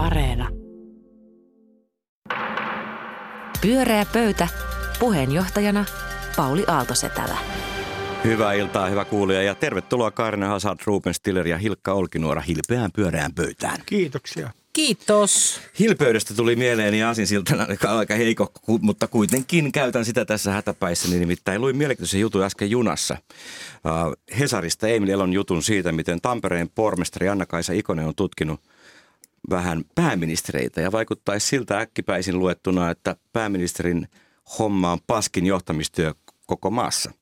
Areena. 0.00 0.48
Pyöreä 3.60 4.06
pöytä. 4.12 4.48
Puheenjohtajana 4.98 5.84
Pauli 6.36 6.64
Aaltosetälä. 6.66 7.38
Hyvää 8.24 8.52
iltaa, 8.52 8.86
hyvä 8.86 9.04
kuulija 9.04 9.42
ja 9.42 9.54
tervetuloa 9.54 10.10
Kaarina 10.10 10.48
Hazard, 10.48 10.78
Ruben 10.84 11.14
Stiller 11.14 11.48
ja 11.48 11.58
Hilkka 11.58 11.92
Olkinuora 11.92 12.40
hilpeään 12.40 12.90
pyöreään 12.92 13.34
pöytään. 13.34 13.76
Kiitoksia. 13.86 14.50
Kiitos. 14.72 15.60
Hilpeydestä 15.78 16.34
tuli 16.34 16.56
mieleeni 16.56 17.02
aasinsiltana 17.02 17.66
aika 17.98 18.14
heikko, 18.14 18.52
mutta 18.80 19.06
kuitenkin 19.06 19.72
käytän 19.72 20.04
sitä 20.04 20.24
tässä 20.24 20.52
hätäpäissä. 20.52 21.08
Niin 21.08 21.20
nimittäin 21.20 21.60
luin 21.60 21.76
mielenkiintoisen 21.76 22.20
jutun 22.20 22.42
äsken 22.42 22.70
junassa. 22.70 23.16
Hesarista 24.38 24.88
Emil 24.88 25.08
Elon 25.08 25.32
jutun 25.32 25.62
siitä, 25.62 25.92
miten 25.92 26.20
Tampereen 26.20 26.70
pormestari 26.74 27.28
Anna-Kaisa 27.28 27.72
Ikonen 27.72 28.06
on 28.06 28.14
tutkinut 28.14 28.60
vähän 29.50 29.84
pääministereitä 29.94 30.80
ja 30.80 30.92
vaikuttaisi 30.92 31.46
siltä 31.46 31.78
äkkipäisin 31.78 32.38
luettuna, 32.38 32.90
että 32.90 33.16
pääministerin 33.32 34.08
homma 34.58 34.92
on 34.92 34.98
paskin 35.06 35.46
johtamistyö 35.46 36.14
koko 36.46 36.70
maassa. 36.70 37.12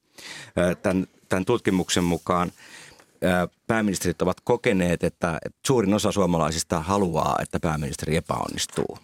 Tämän, 0.83 1.07
tämän 1.29 1.45
tutkimuksen 1.45 2.05
mukaan 2.05 2.53
pääministerit 3.67 4.23
ovat 4.23 4.41
kokeneet, 4.41 5.05
että 5.05 5.39
suurin 5.67 5.95
osa 5.95 6.13
suomalaisista 6.13 6.81
haluaa, 6.81 7.37
että 7.43 7.61
pääministeri 7.61 8.17
epäonnistuu. 8.17 8.99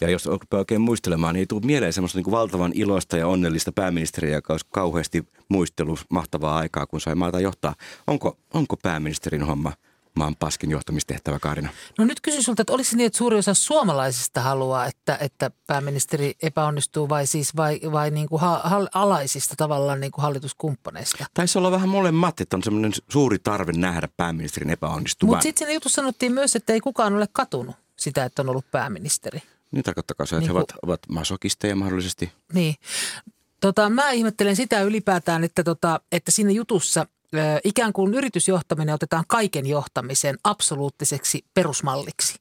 Ja 0.00 0.10
jos 0.10 0.28
oikein 0.54 0.80
muistelemaan, 0.80 1.34
niin 1.34 1.40
ei 1.40 1.46
tule 1.46 1.66
mieleen 1.66 1.92
semmoista 1.92 2.18
niin 2.18 2.30
valtavan 2.30 2.72
iloista 2.74 3.16
ja 3.16 3.26
onnellista 3.26 3.72
pääministeriä, 3.72 4.34
joka 4.34 4.52
olisi 4.52 4.66
kauheasti 4.70 5.28
muistelu 5.48 5.98
mahtavaa 6.10 6.56
aikaa, 6.56 6.86
kun 6.86 7.00
sai 7.00 7.14
maata 7.14 7.40
johtaa. 7.40 7.74
Onko, 8.06 8.38
onko 8.54 8.76
pääministerin 8.76 9.42
homma– 9.42 9.72
maan 10.16 10.36
paskin 10.36 10.70
johtamistehtävä, 10.70 11.38
Kaarina? 11.38 11.68
No 11.98 12.04
nyt 12.04 12.20
kysyn 12.20 12.42
sulta, 12.42 12.62
että 12.62 12.72
olisi 12.72 12.96
niin, 12.96 13.06
että 13.06 13.16
suuri 13.16 13.36
osa 13.36 13.54
suomalaisista 13.54 14.40
haluaa, 14.40 14.86
että, 14.86 15.18
että 15.20 15.50
pääministeri 15.66 16.34
epäonnistuu 16.42 17.08
vai 17.08 17.26
siis 17.26 17.56
vai, 17.56 17.80
vai 17.92 18.10
niin 18.10 18.28
kuin 18.28 18.40
ha, 18.40 18.62
alaisista 18.94 19.54
tavallaan 19.56 20.00
niin 20.00 20.12
kuin 20.12 20.22
hallituskumppaneista? 20.22 21.26
Taisi 21.34 21.58
olla 21.58 21.70
vähän 21.70 21.88
molemmat, 21.88 22.40
että 22.40 22.56
on 22.56 22.62
semmoinen 22.62 22.92
suuri 23.08 23.38
tarve 23.38 23.72
nähdä 23.72 24.08
pääministerin 24.16 24.70
epäonnistuvan. 24.70 25.30
Mutta 25.30 25.42
sitten 25.42 25.58
siinä 25.58 25.74
jutussa 25.74 25.96
sanottiin 25.96 26.32
myös, 26.32 26.56
että 26.56 26.72
ei 26.72 26.80
kukaan 26.80 27.14
ole 27.14 27.28
katunut 27.32 27.76
sitä, 27.96 28.24
että 28.24 28.42
on 28.42 28.48
ollut 28.48 28.70
pääministeri. 28.70 29.42
Niin 29.70 29.84
tarkoittakaa 29.84 30.26
se, 30.26 30.36
että 30.36 30.40
niin 30.40 30.48
he 30.48 30.58
ovat, 30.58 30.72
ovat 30.82 31.00
masokisteja 31.08 31.76
mahdollisesti. 31.76 32.32
Niin. 32.52 32.74
Tota, 33.60 33.90
mä 33.90 34.10
ihmettelen 34.10 34.56
sitä 34.56 34.82
ylipäätään, 34.82 35.44
että, 35.44 35.64
tota, 35.64 36.00
että 36.12 36.30
siinä 36.30 36.50
jutussa 36.50 37.06
ikään 37.64 37.92
kuin 37.92 38.14
yritysjohtaminen 38.14 38.94
otetaan 38.94 39.24
kaiken 39.28 39.66
johtamisen 39.66 40.36
absoluuttiseksi 40.44 41.44
perusmalliksi. 41.54 42.34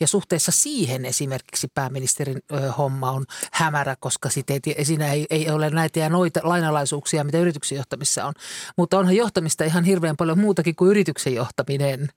Ja 0.00 0.06
suhteessa 0.06 0.52
siihen 0.52 1.04
esimerkiksi 1.04 1.68
pääministerin 1.74 2.38
homma 2.78 3.10
on 3.10 3.24
hämärä, 3.52 3.96
koska 4.00 4.30
sit 4.30 4.50
ei, 4.50 4.60
siinä 4.84 5.12
ei, 5.12 5.26
ei 5.30 5.50
ole 5.50 5.70
näitä 5.70 6.00
ja 6.00 6.08
noita 6.08 6.40
lainalaisuuksia, 6.42 7.24
mitä 7.24 7.38
yrityksen 7.38 7.76
johtamissa 7.76 8.24
on. 8.24 8.34
Mutta 8.76 8.98
onhan 8.98 9.16
johtamista 9.16 9.64
ihan 9.64 9.84
hirveän 9.84 10.16
paljon 10.16 10.38
muutakin 10.38 10.76
kuin 10.76 10.90
yrityksen 10.90 11.34
johtaminen. 11.34 12.08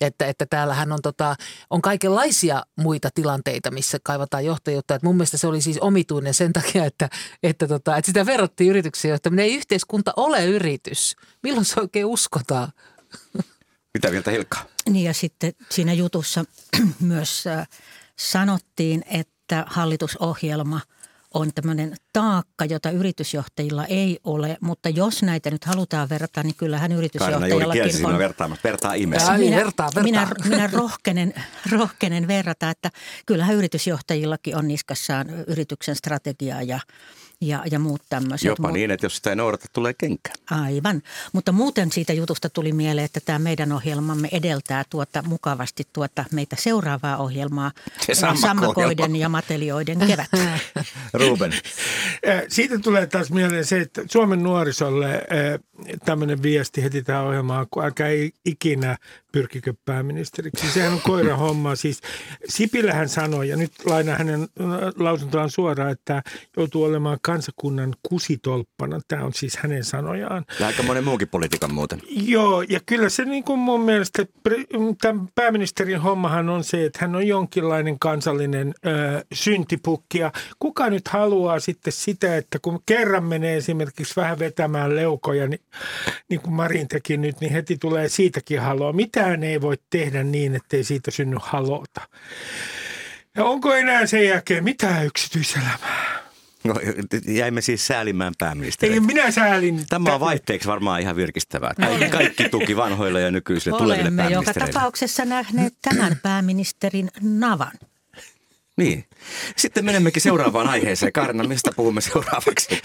Että, 0.00 0.26
että 0.26 0.46
täällähän 0.46 0.92
on, 0.92 1.02
tota, 1.02 1.36
on 1.70 1.82
kaikenlaisia 1.82 2.62
muita 2.76 3.08
tilanteita, 3.14 3.70
missä 3.70 3.98
kaivataan 4.02 4.44
johtajuutta. 4.44 4.94
Et 4.94 5.02
mun 5.02 5.16
mielestä 5.16 5.36
se 5.36 5.46
oli 5.46 5.60
siis 5.60 5.78
omituinen 5.78 6.34
sen 6.34 6.52
takia, 6.52 6.84
että, 6.84 7.08
että, 7.42 7.68
tota, 7.68 7.96
että 7.96 8.06
sitä 8.06 8.26
verrattiin 8.26 8.70
yrityksen 8.70 9.10
johtaminen. 9.10 9.44
Ei 9.44 9.54
yhteiskunta 9.54 10.12
ole 10.16 10.46
yritys. 10.46 11.16
Milloin 11.42 11.64
se 11.64 11.80
oikein 11.80 12.06
uskotaan? 12.06 12.72
Mitä 13.94 14.10
mieltä 14.10 14.30
Hilkka? 14.30 14.58
Niin 14.88 15.04
ja 15.04 15.14
sitten 15.14 15.52
siinä 15.70 15.92
jutussa 15.92 16.44
myös 17.00 17.46
äh, 17.46 17.68
sanottiin, 18.16 19.04
että 19.10 19.64
hallitusohjelma 19.68 20.80
on 21.34 21.50
tämmöinen 21.54 21.96
taakka, 22.12 22.64
jota 22.64 22.90
yritysjohtajilla 22.90 23.86
ei 23.86 24.18
ole, 24.24 24.56
mutta 24.60 24.88
jos 24.88 25.22
näitä 25.22 25.50
nyt 25.50 25.64
halutaan 25.64 26.08
verrata, 26.08 26.42
niin 26.42 26.54
kyllähän 26.54 26.92
yritysjohtajallakin 26.92 28.06
on. 28.06 28.18
vertaamassa. 28.18 28.62
Vertaa 28.64 28.94
ihmeessä. 28.94 29.32
Minä, 29.32 29.56
vertaa, 29.56 29.86
vertaa. 29.86 30.02
minä, 30.02 30.28
minä 30.44 30.70
rohkenen, 30.72 31.34
rohkenen 31.78 32.28
verrata, 32.28 32.70
että 32.70 32.90
kyllähän 33.26 33.56
yritysjohtajillakin 33.56 34.56
on 34.56 34.68
niskassaan 34.68 35.30
yrityksen 35.30 35.96
strategiaa 35.96 36.62
ja 36.62 36.80
ja, 37.40 37.62
ja 37.70 37.78
muut 37.78 38.02
tämmöiset. 38.08 38.46
Jopa 38.46 38.68
Mut, 38.68 38.72
niin, 38.72 38.90
että 38.90 39.06
jos 39.06 39.16
sitä 39.16 39.30
ei 39.30 39.36
noudata, 39.36 39.66
tulee 39.72 39.94
kenkä. 39.98 40.30
Aivan. 40.50 41.02
Mutta 41.32 41.52
muuten 41.52 41.92
siitä 41.92 42.12
jutusta 42.12 42.50
tuli 42.50 42.72
mieleen, 42.72 43.04
että 43.04 43.20
tämä 43.24 43.38
meidän 43.38 43.72
ohjelmamme 43.72 44.28
edeltää 44.32 44.84
tuota 44.90 45.22
mukavasti 45.22 45.84
tuota 45.92 46.24
meitä 46.32 46.56
seuraavaa 46.58 47.16
ohjelmaa. 47.16 47.72
Sammakoiden 48.40 49.16
ja 49.16 49.28
matelioiden 49.28 49.98
kevät. 49.98 50.30
Ruben. 51.28 51.52
Siitä 52.48 52.78
tulee 52.78 53.06
taas 53.06 53.30
mieleen 53.30 53.64
se, 53.64 53.80
että 53.80 54.02
Suomen 54.10 54.42
nuorisolle 54.42 55.22
tämmöinen 56.04 56.42
viesti 56.42 56.82
heti 56.82 57.02
tähän 57.02 57.24
ohjelmaan, 57.24 57.66
kun 57.70 57.84
älkää 57.84 58.08
ikinä 58.44 58.96
pyrkikö 59.32 59.74
pääministeriksi. 59.84 60.70
Sehän 60.70 60.92
on 60.92 61.00
koira 61.00 61.36
homma. 61.36 61.76
Siis 61.76 62.00
Sipilähän 62.48 63.08
sanoi, 63.08 63.48
ja 63.48 63.56
nyt 63.56 63.72
lainaan 63.84 64.18
hänen 64.18 64.48
lausuntoaan 64.98 65.50
suoraan, 65.50 65.90
että 65.90 66.22
joutuu 66.56 66.84
olemaan 66.84 67.18
kansakunnan 67.30 67.94
kusitolppana. 68.08 69.00
Tämä 69.08 69.24
on 69.24 69.34
siis 69.34 69.56
hänen 69.56 69.84
sanojaan. 69.84 70.44
Ja 70.60 70.66
aika 70.66 70.82
monen 70.82 71.04
muukin 71.04 71.28
politiikan 71.28 71.74
muuten. 71.74 72.02
Joo, 72.08 72.62
ja 72.62 72.80
kyllä 72.86 73.08
se 73.08 73.24
niin 73.24 73.44
kuin 73.44 73.58
mun 73.58 73.80
mielestä, 73.80 74.26
tämän 75.00 75.28
pääministerin 75.34 76.00
hommahan 76.00 76.48
on 76.48 76.64
se, 76.64 76.84
että 76.84 76.98
hän 77.02 77.16
on 77.16 77.26
jonkinlainen 77.26 77.98
kansallinen 77.98 78.74
ö, 78.86 78.90
syntipukki. 79.34 80.18
Ja 80.18 80.32
kuka 80.58 80.90
nyt 80.90 81.08
haluaa 81.08 81.60
sitten 81.60 81.92
sitä, 81.92 82.36
että 82.36 82.58
kun 82.62 82.82
kerran 82.86 83.24
menee 83.24 83.56
esimerkiksi 83.56 84.16
vähän 84.16 84.38
vetämään 84.38 84.96
leukoja, 84.96 85.46
niin, 85.46 85.60
niin 86.28 86.40
kuin 86.40 86.54
Marin 86.54 86.88
teki 86.88 87.16
nyt, 87.16 87.40
niin 87.40 87.52
heti 87.52 87.76
tulee 87.78 88.08
siitäkin 88.08 88.60
haloa. 88.60 88.92
Mitään 88.92 89.42
ei 89.42 89.60
voi 89.60 89.76
tehdä 89.90 90.22
niin, 90.22 90.54
ettei 90.54 90.84
siitä 90.84 91.10
synny 91.10 91.36
halota. 91.40 92.00
Ja 93.36 93.44
onko 93.44 93.74
enää 93.74 94.06
sen 94.06 94.26
jälkeen 94.26 94.64
mitään 94.64 95.06
yksityiselämää? 95.06 96.19
No, 96.64 96.74
jäimme 97.26 97.60
siis 97.60 97.86
säälimään 97.86 98.34
pääministeriä. 98.38 98.94
Ei 98.94 99.00
minä 99.00 99.30
säälin. 99.30 99.86
Tämä 99.88 100.14
on 100.14 100.20
vaihteeksi 100.20 100.68
varmaan 100.68 101.00
ihan 101.00 101.16
virkistävää. 101.16 101.74
Kaikki, 101.74 102.08
kaikki 102.08 102.48
tuki 102.48 102.76
vanhoille 102.76 103.20
ja 103.20 103.30
nykyisille 103.30 103.76
Olemme 103.76 103.94
tuleville 103.94 104.16
pääministereille. 104.22 104.68
joka 104.70 104.78
tapauksessa 104.80 105.24
nähneet 105.24 105.74
tämän 105.82 106.16
pääministerin 106.22 107.10
navan. 107.20 107.72
Niin. 108.76 109.04
Sitten 109.56 109.84
menemmekin 109.84 110.22
seuraavaan 110.22 110.68
aiheeseen. 110.68 111.12
Karina, 111.12 111.44
mistä 111.44 111.70
puhumme 111.76 112.00
seuraavaksi? 112.00 112.80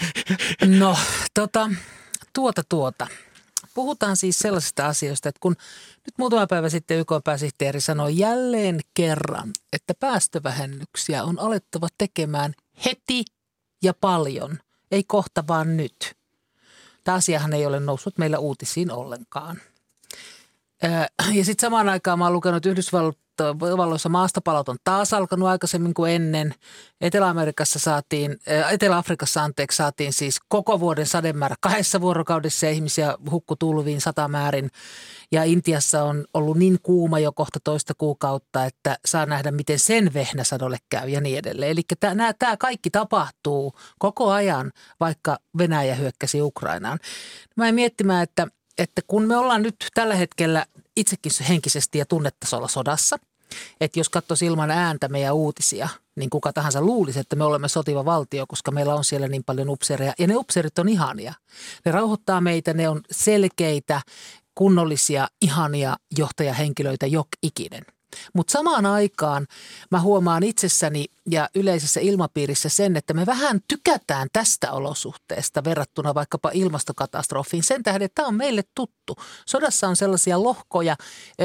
No, 0.78 0.98
tota, 1.34 1.70
tuota 2.32 2.62
tuota. 2.68 3.06
Puhutaan 3.74 4.16
siis 4.16 4.38
sellaisista 4.38 4.86
asioista, 4.86 5.28
että 5.28 5.38
kun 5.40 5.56
nyt 6.06 6.18
muutama 6.18 6.46
päivä 6.46 6.68
sitten 6.68 6.98
YK-pääsihteeri 6.98 7.80
sanoi 7.80 8.18
jälleen 8.18 8.80
kerran, 8.94 9.50
että 9.72 9.94
päästövähennyksiä 10.00 11.24
on 11.24 11.38
alettava 11.38 11.88
tekemään 11.98 12.54
heti 12.84 13.24
ja 13.82 13.94
paljon, 13.94 14.58
ei 14.90 15.04
kohta 15.04 15.44
vaan 15.48 15.76
nyt. 15.76 16.16
Tämä 17.04 17.16
asiahan 17.16 17.52
ei 17.52 17.66
ole 17.66 17.80
noussut 17.80 18.18
meillä 18.18 18.38
uutisiin 18.38 18.90
ollenkaan. 18.90 19.60
Ja 21.32 21.44
sitten 21.44 21.66
samaan 21.66 21.88
aikaan 21.88 22.18
mä 22.18 22.24
oon 22.24 22.32
lukenut 22.32 22.66
Yhdysvallat 22.66 23.18
Yhdysvalloissa 23.40 24.08
maastopalot 24.08 24.68
on 24.68 24.76
taas 24.84 25.12
alkanut 25.12 25.48
aikaisemmin 25.48 25.94
kuin 25.94 26.12
ennen. 26.12 26.54
Etelä-Amerikassa 27.00 27.78
saatiin, 27.78 28.36
Etelä-Afrikassa 28.70 29.42
anteeksi, 29.42 29.76
saatiin 29.76 30.12
siis 30.12 30.38
koko 30.48 30.80
vuoden 30.80 31.06
sademäärä 31.06 31.56
kahdessa 31.60 32.00
vuorokaudessa 32.00 32.66
ja 32.66 32.72
ihmisiä 32.72 33.14
hukku 33.30 33.56
tulviin 33.56 34.00
satamäärin. 34.00 34.70
Ja 35.32 35.44
Intiassa 35.44 36.02
on 36.02 36.24
ollut 36.34 36.56
niin 36.56 36.78
kuuma 36.82 37.18
jo 37.18 37.32
kohta 37.32 37.58
toista 37.64 37.94
kuukautta, 37.98 38.64
että 38.64 38.98
saa 39.04 39.26
nähdä, 39.26 39.50
miten 39.50 39.78
sen 39.78 40.14
vehnäsadolle 40.14 40.78
käy 40.88 41.08
ja 41.08 41.20
niin 41.20 41.38
edelleen. 41.38 41.72
Eli 41.72 41.82
tämä 42.38 42.56
kaikki 42.58 42.90
tapahtuu 42.90 43.72
koko 43.98 44.30
ajan, 44.30 44.72
vaikka 45.00 45.38
Venäjä 45.58 45.94
hyökkäsi 45.94 46.42
Ukrainaan. 46.42 46.98
Mä 47.56 47.68
en 47.68 47.74
miettimään, 47.74 48.22
että 48.22 48.46
että 48.78 49.02
kun 49.06 49.22
me 49.22 49.36
ollaan 49.36 49.62
nyt 49.62 49.76
tällä 49.94 50.14
hetkellä 50.14 50.66
itsekin 50.96 51.32
henkisesti 51.48 51.98
ja 51.98 52.06
tunnetasolla 52.06 52.68
sodassa, 52.68 53.16
että 53.80 54.00
jos 54.00 54.08
katsoisi 54.08 54.46
ilman 54.46 54.70
ääntä 54.70 55.08
meidän 55.08 55.34
uutisia, 55.34 55.88
niin 56.16 56.30
kuka 56.30 56.52
tahansa 56.52 56.80
luulisi, 56.80 57.20
että 57.20 57.36
me 57.36 57.44
olemme 57.44 57.68
sotiva 57.68 58.04
valtio, 58.04 58.46
koska 58.48 58.70
meillä 58.70 58.94
on 58.94 59.04
siellä 59.04 59.28
niin 59.28 59.44
paljon 59.44 59.68
upseereja. 59.68 60.12
Ja 60.18 60.26
ne 60.26 60.36
upseerit 60.36 60.78
on 60.78 60.88
ihania. 60.88 61.34
Ne 61.84 61.92
rauhoittaa 61.92 62.40
meitä, 62.40 62.74
ne 62.74 62.88
on 62.88 63.00
selkeitä, 63.10 64.00
kunnollisia, 64.54 65.28
ihania 65.42 65.96
johtajahenkilöitä 66.18 67.06
jok 67.06 67.28
ikinen. 67.42 67.82
Mutta 68.32 68.52
samaan 68.52 68.86
aikaan 68.86 69.46
mä 69.90 70.00
huomaan 70.00 70.42
itsessäni 70.42 71.04
ja 71.30 71.48
yleisessä 71.54 72.00
ilmapiirissä 72.00 72.68
sen, 72.68 72.96
että 72.96 73.14
me 73.14 73.26
vähän 73.26 73.60
tykätään 73.68 74.28
tästä 74.32 74.72
olosuhteesta 74.72 75.64
verrattuna 75.64 76.14
vaikkapa 76.14 76.50
ilmastokatastrofiin. 76.54 77.62
Sen 77.62 77.82
tähden, 77.82 78.02
että 78.02 78.14
tämä 78.14 78.28
on 78.28 78.34
meille 78.34 78.62
tuttu. 78.74 79.16
Sodassa 79.46 79.88
on 79.88 79.96
sellaisia 79.96 80.42
lohkoja, 80.42 80.96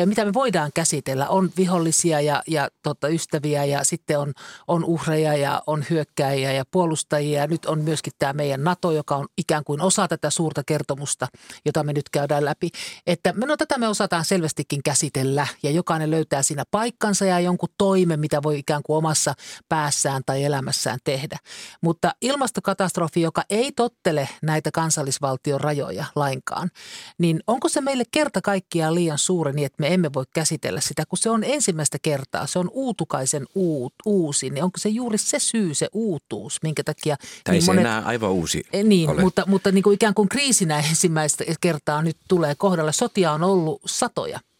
mitä 0.06 0.26
me 0.26 0.34
voidaan 0.34 0.72
käsitellä. 0.74 1.28
On 1.28 1.52
vihollisia 1.58 2.22
ja, 2.22 2.44
ja 2.48 2.70
tota, 2.84 3.08
ystäviä 3.08 3.66
ja 3.66 3.84
sitten 3.84 4.20
on, 4.20 4.34
on 4.68 4.86
uhreja 4.86 5.36
ja 5.36 5.62
on 5.68 5.86
hyökkäjiä 5.90 6.52
ja 6.52 6.64
puolustajia. 6.72 7.42
Ja 7.42 7.48
nyt 7.48 7.66
on 7.66 7.82
myöskin 7.82 8.14
tämä 8.20 8.34
meidän 8.34 8.64
NATO, 8.64 8.92
joka 8.92 9.16
on 9.16 9.28
ikään 9.38 9.64
kuin 9.64 9.82
osa 9.82 10.08
tätä 10.08 10.30
suurta 10.30 10.64
kertomusta, 10.66 11.28
jota 11.66 11.84
me 11.84 11.94
nyt 11.94 12.10
käydään 12.10 12.46
läpi. 12.46 12.70
Että 13.08 13.34
no, 13.36 13.58
tätä 13.58 13.78
me 13.78 13.88
osataan 13.88 14.26
selvästikin 14.26 14.84
käsitellä 14.84 15.48
ja 15.64 15.72
jokainen 15.72 16.12
löytää 16.12 16.42
siinä 16.42 16.64
paikkansa 16.72 17.26
ja 17.26 17.40
jonkun 17.40 17.70
toimen, 17.78 18.20
mitä 18.20 18.44
voi 18.44 18.60
ikään 18.60 18.84
kuin 18.84 18.98
omassa 18.98 19.34
päässään 19.72 20.22
tai 20.26 20.44
elämässään 20.44 21.00
tehdä. 21.04 21.38
Mutta 21.82 22.16
ilmastokatastrofi, 22.22 23.22
joka 23.22 23.44
ei 23.50 23.72
tottele 23.72 24.30
näitä 24.42 24.70
kansallisvaltion 24.72 25.62
rajoja 25.62 26.06
lainkaan, 26.16 26.70
niin 27.18 27.40
onko 27.48 27.70
se 27.70 27.82
meille 27.82 28.04
kerta 28.12 28.42
kaikkiaan 28.42 28.96
liian 28.96 29.18
suuri 29.18 29.54
niin, 29.54 29.66
että 29.66 29.82
me 29.82 29.94
emme 29.94 30.10
voi 30.14 30.24
käsitellä 30.34 30.82
sitä, 30.82 31.04
kun 31.06 31.18
se 31.18 31.30
on 31.30 31.44
ensimmäistä 31.44 31.98
kertaa, 32.02 32.48
se 32.48 32.60
on 32.60 32.70
uutukaisen 32.74 33.46
uut, 33.56 33.94
uusi, 34.06 34.50
niin 34.50 34.64
onko 34.64 34.78
se 34.78 34.90
juuri 34.90 35.18
se 35.18 35.40
syy, 35.40 35.74
se 35.74 35.88
uutuus, 35.94 36.60
minkä 36.64 36.84
takia... 36.84 37.16
Tai 37.44 37.54
niin 37.54 37.62
se 37.62 37.66
monet, 37.66 37.86
enää 37.86 38.02
aivan 38.06 38.32
uusi 38.32 38.64
eh, 38.74 38.84
Niin, 38.84 39.10
ole. 39.10 39.22
mutta, 39.22 39.44
mutta 39.48 39.72
niin 39.72 39.84
kuin 39.84 39.94
ikään 39.94 40.14
kuin 40.14 40.30
kriisinä 40.30 40.80
ensimmäistä 40.90 41.44
kertaa 41.62 42.02
nyt 42.02 42.18
tulee 42.28 42.56
kohdalle. 42.56 42.94
Sotia 42.94 43.32
on 43.32 43.44
ollut 43.44 43.82
satoja– 43.86 44.40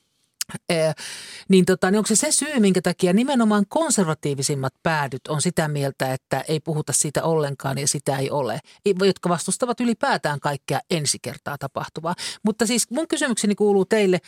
niin, 1.50 1.66
tota, 1.66 1.92
niin 1.92 1.98
onko 1.98 2.08
se 2.08 2.16
se 2.16 2.32
syy, 2.32 2.60
minkä 2.60 2.82
takia 2.82 3.14
nimenomaan 3.14 3.66
konservatiivisimmat 3.70 4.74
päädyt 4.84 5.28
on 5.28 5.42
sitä 5.42 5.68
mieltä, 5.68 6.14
että 6.14 6.44
ei 6.48 6.60
puhuta 6.60 6.94
siitä 6.94 7.24
ollenkaan 7.24 7.78
ja 7.78 7.88
sitä 7.88 8.18
ei 8.18 8.30
ole, 8.30 8.60
jotka 9.06 9.30
vastustavat 9.30 9.80
ylipäätään 9.80 10.40
kaikkea 10.40 10.80
ensi 10.92 11.18
kertaa 11.22 11.58
tapahtuvaa. 11.58 12.16
Mutta 12.44 12.66
siis 12.66 12.90
mun 12.90 13.08
kysymykseni 13.08 13.56
kuuluu 13.56 13.86
teille, 13.86 14.20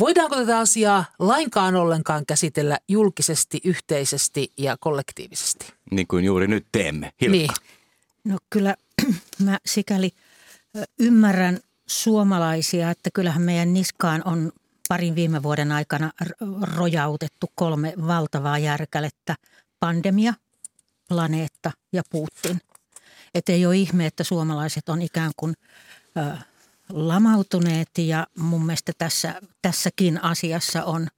voidaanko 0.00 0.36
tätä 0.36 0.58
asiaa 0.58 1.04
lainkaan 1.18 1.76
ollenkaan 1.76 2.26
käsitellä 2.26 2.78
julkisesti, 2.88 3.60
yhteisesti 3.64 4.52
ja 4.58 4.76
kollektiivisesti? 4.80 5.72
Niin 5.90 6.06
kuin 6.06 6.24
juuri 6.24 6.46
nyt 6.46 6.66
teemme. 6.72 7.12
Hilkka. 7.20 7.36
Niin. 7.36 7.50
No 8.24 8.38
kyllä 8.50 8.74
mä 9.44 9.58
sikäli 9.66 10.10
ymmärrän 11.00 11.60
suomalaisia, 11.86 12.90
että 12.90 13.10
kyllähän 13.14 13.42
meidän 13.42 13.74
niskaan 13.74 14.22
on 14.24 14.52
parin 14.88 15.14
viime 15.14 15.42
vuoden 15.42 15.72
aikana 15.72 16.12
rojautettu 16.76 17.46
kolme 17.54 17.94
valtavaa 18.06 18.58
järkälettä. 18.58 19.34
Pandemia, 19.80 20.34
planeetta 21.08 21.72
ja 21.92 22.02
Putin. 22.10 22.60
Että 23.34 23.52
ei 23.52 23.66
ole 23.66 23.76
ihme, 23.76 24.06
että 24.06 24.24
suomalaiset 24.24 24.88
on 24.88 25.02
ikään 25.02 25.32
kuin 25.36 25.54
ö, 26.16 26.36
lamautuneet 26.88 27.90
ja 27.98 28.26
mun 28.38 28.66
mielestä 28.66 28.92
tässä, 28.98 29.40
tässäkin 29.62 30.24
asiassa 30.24 30.84
on, 30.84 31.08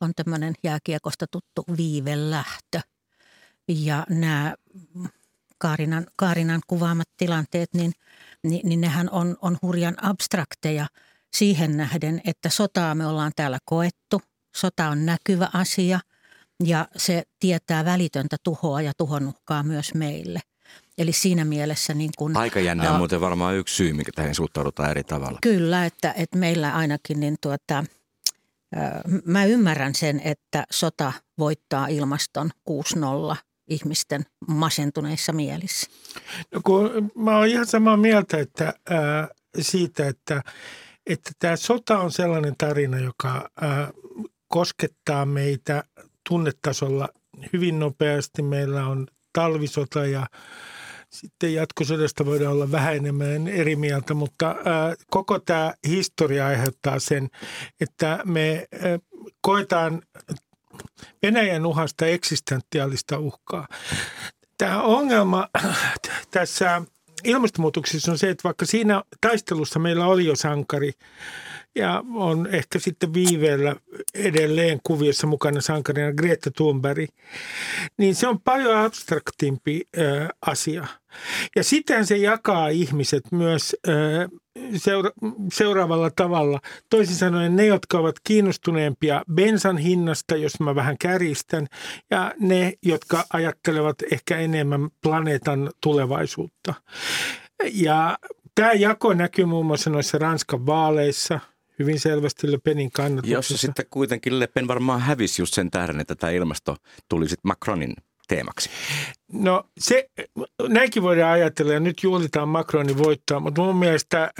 on 0.00 0.12
tämmöinen 0.16 0.54
jääkiekosta 0.62 1.26
tuttu 1.30 1.64
viivelähtö. 1.76 2.80
Ja 3.68 4.06
nämä 4.10 4.54
Kaarinan, 5.58 6.06
Kaarinan 6.16 6.60
kuvaamat 6.66 7.08
tilanteet, 7.16 7.74
niin, 7.74 7.92
niin, 8.42 8.68
niin 8.68 8.80
nehän 8.80 9.10
on, 9.10 9.36
on 9.42 9.58
hurjan 9.62 10.04
abstrakteja– 10.04 10.86
siihen 11.34 11.76
nähden, 11.76 12.20
että 12.24 12.48
sotaa 12.48 12.94
me 12.94 13.06
ollaan 13.06 13.32
täällä 13.36 13.58
koettu. 13.64 14.22
Sota 14.56 14.88
on 14.88 15.06
näkyvä 15.06 15.48
asia 15.52 16.00
ja 16.64 16.88
se 16.96 17.22
tietää 17.40 17.84
välitöntä 17.84 18.36
tuhoa 18.44 18.82
ja 18.82 18.92
tuhonuhkaa 18.98 19.62
myös 19.62 19.94
meille. 19.94 20.40
Eli 20.98 21.12
siinä 21.12 21.44
mielessä 21.44 21.94
niin 21.94 22.10
kun, 22.18 22.36
Aika 22.36 22.60
jännä 22.60 22.90
on 22.90 22.98
muuten 22.98 23.20
varmaan 23.20 23.56
yksi 23.56 23.74
syy, 23.74 23.92
mikä 23.92 24.12
tähän 24.14 24.34
suhtaudutaan 24.34 24.90
eri 24.90 25.04
tavalla. 25.04 25.38
Kyllä, 25.42 25.86
että, 25.86 26.14
että 26.16 26.38
meillä 26.38 26.74
ainakin 26.74 27.20
niin 27.20 27.36
tuota, 27.40 27.84
mä 29.24 29.44
ymmärrän 29.44 29.94
sen, 29.94 30.20
että 30.24 30.64
sota 30.70 31.12
voittaa 31.38 31.86
ilmaston 31.86 32.50
6-0 32.70 33.36
ihmisten 33.68 34.22
masentuneissa 34.48 35.32
mielissä. 35.32 35.90
No 36.54 36.60
kun 36.64 37.10
mä 37.14 37.38
oon 37.38 37.48
ihan 37.48 37.66
samaa 37.66 37.96
mieltä 37.96 38.38
että, 38.38 38.74
ää, 38.90 39.28
siitä, 39.60 40.08
että 40.08 40.42
että 41.06 41.30
tämä 41.38 41.56
sota 41.56 41.98
on 41.98 42.12
sellainen 42.12 42.54
tarina, 42.58 42.98
joka 42.98 43.50
koskettaa 44.48 45.26
meitä 45.26 45.84
tunnetasolla 46.28 47.08
hyvin 47.52 47.78
nopeasti. 47.78 48.42
Meillä 48.42 48.86
on 48.86 49.06
talvisota 49.32 50.06
ja 50.06 50.26
sitten 51.10 51.54
jatkosodasta 51.54 52.26
voidaan 52.26 52.52
olla 52.52 52.70
vähän 52.70 52.96
enemmän 52.96 53.48
eri 53.48 53.76
mieltä, 53.76 54.14
mutta 54.14 54.56
koko 55.10 55.38
tämä 55.38 55.74
historia 55.88 56.46
aiheuttaa 56.46 56.98
sen, 56.98 57.28
että 57.80 58.18
me 58.24 58.66
koetaan 59.40 60.02
Venäjän 61.22 61.66
uhasta 61.66 62.06
eksistentiaalista 62.06 63.18
uhkaa. 63.18 63.68
Tämä 64.58 64.82
ongelma 64.82 65.48
tässä 66.30 66.82
ilmastonmuutoksessa 67.24 68.12
on 68.12 68.18
se, 68.18 68.30
että 68.30 68.44
vaikka 68.44 68.66
siinä 68.66 69.02
taistelussa 69.20 69.78
meillä 69.78 70.06
oli 70.06 70.24
jo 70.24 70.36
sankari 70.36 70.92
ja 71.74 72.04
on 72.14 72.46
ehkä 72.46 72.78
sitten 72.78 73.14
viiveellä 73.14 73.76
edelleen 74.14 74.80
kuviossa 74.82 75.26
mukana 75.26 75.60
sankarina 75.60 76.12
Greta 76.12 76.50
Thunberg, 76.50 77.10
niin 77.98 78.14
se 78.14 78.28
on 78.28 78.40
paljon 78.40 78.76
abstraktimpi 78.76 79.82
ö, 79.98 80.28
asia. 80.46 80.86
Ja 81.56 81.64
sitten 81.64 82.06
se 82.06 82.16
jakaa 82.16 82.68
ihmiset 82.68 83.32
myös 83.32 83.76
ö, 83.88 83.92
seura- 84.76 85.10
seuraavalla 85.52 86.10
tavalla. 86.10 86.60
Toisin 86.90 87.16
sanoen 87.16 87.56
ne, 87.56 87.66
jotka 87.66 87.98
ovat 87.98 88.16
kiinnostuneempia 88.24 89.22
bensan 89.34 89.78
hinnasta, 89.78 90.36
jos 90.36 90.60
mä 90.60 90.74
vähän 90.74 90.98
käristän, 90.98 91.66
ja 92.10 92.32
ne, 92.40 92.72
jotka 92.82 93.24
ajattelevat 93.32 93.96
ehkä 94.12 94.38
enemmän 94.38 94.88
planeetan 95.02 95.70
tulevaisuutta. 95.82 96.74
Ja 97.72 98.18
tämä 98.54 98.72
jako 98.72 99.14
näkyy 99.14 99.44
muun 99.44 99.66
muassa 99.66 99.90
noissa 99.90 100.18
Ranskan 100.18 100.66
vaaleissa– 100.66 101.40
hyvin 101.78 102.00
selvästi 102.00 102.52
Le 102.52 102.58
Penin 102.64 102.90
kannatuksessa. 102.90 103.34
Jossa 103.34 103.56
sitten 103.56 103.86
kuitenkin 103.90 104.40
Le 104.40 104.46
Pen 104.46 104.68
varmaan 104.68 105.00
hävisi 105.00 105.42
just 105.42 105.54
sen 105.54 105.70
tähden, 105.70 106.00
että 106.00 106.14
tämä 106.14 106.30
ilmasto 106.30 106.76
tuli 107.08 107.28
sitten 107.28 107.48
Macronin 107.48 107.94
teemaksi? 108.28 108.70
No 109.32 109.64
se, 109.78 110.08
näinkin 110.68 111.02
voidaan 111.02 111.32
ajatella 111.32 111.72
ja 111.72 111.80
nyt 111.80 112.02
juhlitaan 112.02 112.48
Macronin 112.48 112.98
voittoa, 112.98 113.40
mutta 113.40 113.62
mun 113.62 113.76
mielestä 113.76 114.22
äh, 114.22 114.30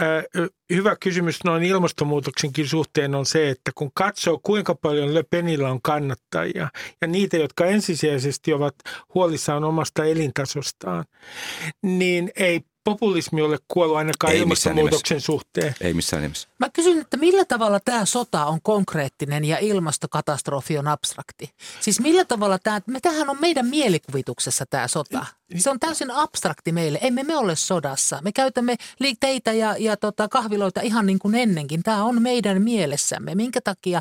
hyvä 0.72 0.96
kysymys 0.96 1.44
noin 1.44 1.62
ilmastonmuutoksenkin 1.62 2.68
suhteen 2.68 3.14
on 3.14 3.26
se, 3.26 3.50
että 3.50 3.70
kun 3.74 3.90
katsoo 3.94 4.40
kuinka 4.42 4.74
paljon 4.74 5.14
Le 5.14 5.22
Penillä 5.30 5.70
on 5.70 5.82
kannattajia 5.82 6.68
ja 7.00 7.06
niitä, 7.06 7.36
jotka 7.36 7.66
ensisijaisesti 7.66 8.52
ovat 8.52 8.74
huolissaan 9.14 9.64
omasta 9.64 10.04
elintasostaan, 10.04 11.04
niin 11.82 12.30
ei 12.36 12.60
populismi 12.84 13.42
ole 13.42 13.58
kuollut 13.68 13.96
ainakaan 13.96 14.32
Ei 14.32 14.38
ilmastonmuutoksen 14.40 15.20
suhteen. 15.20 15.74
Ei 15.80 15.94
missään 15.94 16.22
nimessä. 16.22 16.48
Mä 16.58 16.70
kysyn, 16.70 17.00
että 17.00 17.16
millä 17.16 17.44
tavalla 17.44 17.80
tämä 17.80 18.04
sota 18.04 18.46
on 18.46 18.58
konkreettinen 18.62 19.44
ja 19.44 19.58
ilmastokatastrofi 19.58 20.78
on 20.78 20.88
abstrakti? 20.88 21.50
Siis 21.80 22.00
millä 22.00 22.24
tavalla 22.24 22.58
tämä, 22.58 22.80
me 22.86 23.00
tähän 23.00 23.30
on 23.30 23.36
meidän 23.40 23.66
mielikuvituksessa 23.66 24.66
tämä 24.66 24.88
sota. 24.88 25.26
Se 25.56 25.70
on 25.70 25.80
täysin 25.80 26.10
abstrakti 26.10 26.72
meille. 26.72 26.98
Emme 27.02 27.22
me 27.22 27.36
ole 27.36 27.56
sodassa. 27.56 28.20
Me 28.22 28.32
käytämme 28.32 28.76
teitä 29.20 29.52
ja, 29.52 29.76
ja 29.78 29.96
tota 29.96 30.28
kahviloita 30.28 30.80
ihan 30.80 31.06
niin 31.06 31.18
kuin 31.18 31.34
ennenkin. 31.34 31.82
Tämä 31.82 32.04
on 32.04 32.22
meidän 32.22 32.62
mielessämme. 32.62 33.34
Minkä 33.34 33.60
takia 33.60 34.00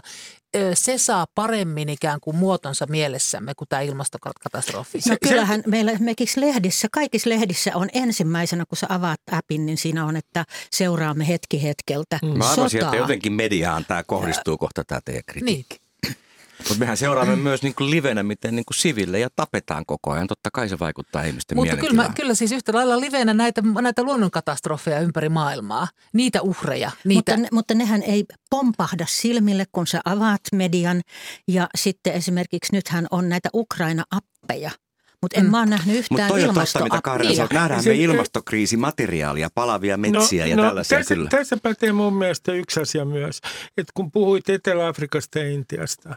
se 0.73 0.97
saa 0.97 1.27
paremmin 1.35 1.89
ikään 1.89 2.19
kuin 2.21 2.35
muotonsa 2.35 2.85
mielessämme 2.85 3.53
kuin 3.55 3.67
tämä 3.67 3.81
ilmastokatastrofi. 3.81 4.99
No 5.09 5.17
kyllähän 5.23 5.63
meillä 5.67 5.91
esimerkiksi 5.91 6.41
lehdissä, 6.41 6.87
kaikissa 6.91 7.29
lehdissä 7.29 7.71
on 7.75 7.89
ensimmäisenä, 7.93 8.65
kun 8.65 8.77
sä 8.77 8.87
avaat 8.89 9.19
appin, 9.31 9.65
niin 9.65 9.77
siinä 9.77 10.05
on, 10.05 10.15
että 10.15 10.45
seuraamme 10.71 11.27
hetki 11.27 11.63
hetkeltä 11.63 12.19
mm. 12.21 12.37
Mä 12.37 12.51
arvasin, 12.51 12.83
että 12.83 12.95
jotenkin 12.95 13.33
mediaan 13.33 13.85
tämä 13.85 14.03
kohdistuu 14.03 14.57
kohta 14.57 14.83
tämä 14.83 15.01
teidän 15.05 15.23
kritiikki. 15.25 15.75
Niin. 15.75 15.82
Mutta 16.69 16.79
mehän 16.79 16.97
seuraamme 16.97 17.35
myös 17.35 17.63
niin 17.63 17.75
kuin 17.75 17.91
livenä, 17.91 18.23
miten 18.23 18.55
niin 18.55 18.65
kuin 18.65 18.77
siville 18.77 19.19
ja 19.19 19.29
tapetaan 19.35 19.85
koko 19.85 20.11
ajan. 20.11 20.27
Totta 20.27 20.49
kai 20.53 20.69
se 20.69 20.79
vaikuttaa 20.79 21.23
ihmisten 21.23 21.57
Mutta 21.57 21.77
kyllä, 21.77 22.09
kyllä 22.15 22.33
siis 22.33 22.51
yhtä 22.51 22.73
lailla 22.73 22.99
livenä 22.99 23.33
näitä, 23.33 23.61
näitä 23.81 24.03
luonnonkatastrofeja 24.03 24.99
ympäri 24.99 25.29
maailmaa, 25.29 25.87
niitä 26.13 26.41
uhreja. 26.41 26.91
Niitä... 27.05 27.37
Mutta, 27.37 27.55
mutta 27.55 27.73
nehän 27.73 28.03
ei 28.03 28.25
pompahda 28.49 29.05
silmille, 29.09 29.65
kun 29.71 29.87
sä 29.87 30.01
avaat 30.05 30.41
median. 30.55 31.01
Ja 31.47 31.67
sitten 31.75 32.13
esimerkiksi 32.13 32.73
nythän 32.75 33.07
on 33.11 33.29
näitä 33.29 33.49
Ukraina-appeja– 33.53 34.71
Mutta 35.23 35.39
en 35.39 35.45
mm. 35.45 35.51
mä 35.51 35.59
ole 35.59 35.65
nähnyt 35.65 35.95
yhtään 35.95 36.21
Mutta 36.21 36.27
toi 36.27 36.49
on 36.49 36.55
totta, 36.55 36.83
mitä 36.83 37.01
Kaarina 37.03 37.33
sanoo. 37.33 37.49
Nähdään 37.53 37.83
me 37.85 37.95
ilmastokriisimateriaalia, 37.95 39.49
palavia 39.55 39.97
metsiä 39.97 40.43
no, 40.43 40.49
ja 40.49 40.55
no, 40.55 40.63
tällaisia 40.63 40.97
tässä, 40.97 41.15
kyllä. 41.15 41.29
Tässä 41.29 41.57
pätee 41.63 41.91
mun 41.91 42.13
mielestä 42.13 42.51
yksi 42.51 42.79
asia 42.79 43.05
myös, 43.05 43.39
että 43.77 43.91
kun 43.93 44.11
puhuit 44.11 44.49
Etelä-Afrikasta 44.49 45.39
ja 45.39 45.49
Intiasta, 45.49 46.15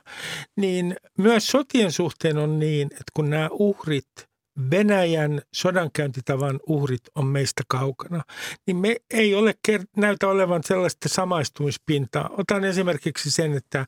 niin 0.57 0.97
myös 1.19 1.47
sotien 1.47 1.93
suhteen 1.93 2.39
on 2.39 2.59
niin, 2.59 2.87
että 2.93 3.13
kun 3.15 3.31
nämä 3.31 3.49
uhrit– 3.53 4.09
Venäjän 4.71 5.43
sodankäyntitavan 5.53 6.61
uhrit 6.67 7.03
on 7.15 7.27
meistä 7.27 7.63
kaukana, 7.69 8.23
niin 8.67 8.77
me 8.77 8.97
ei 9.11 9.35
ole 9.35 9.55
näytä 9.97 10.29
olevan 10.29 10.61
sellaista 10.65 11.09
samaistumispintaa. 11.09 12.31
Otan 12.39 12.65
esimerkiksi 12.65 13.31
sen, 13.31 13.53
että 13.53 13.87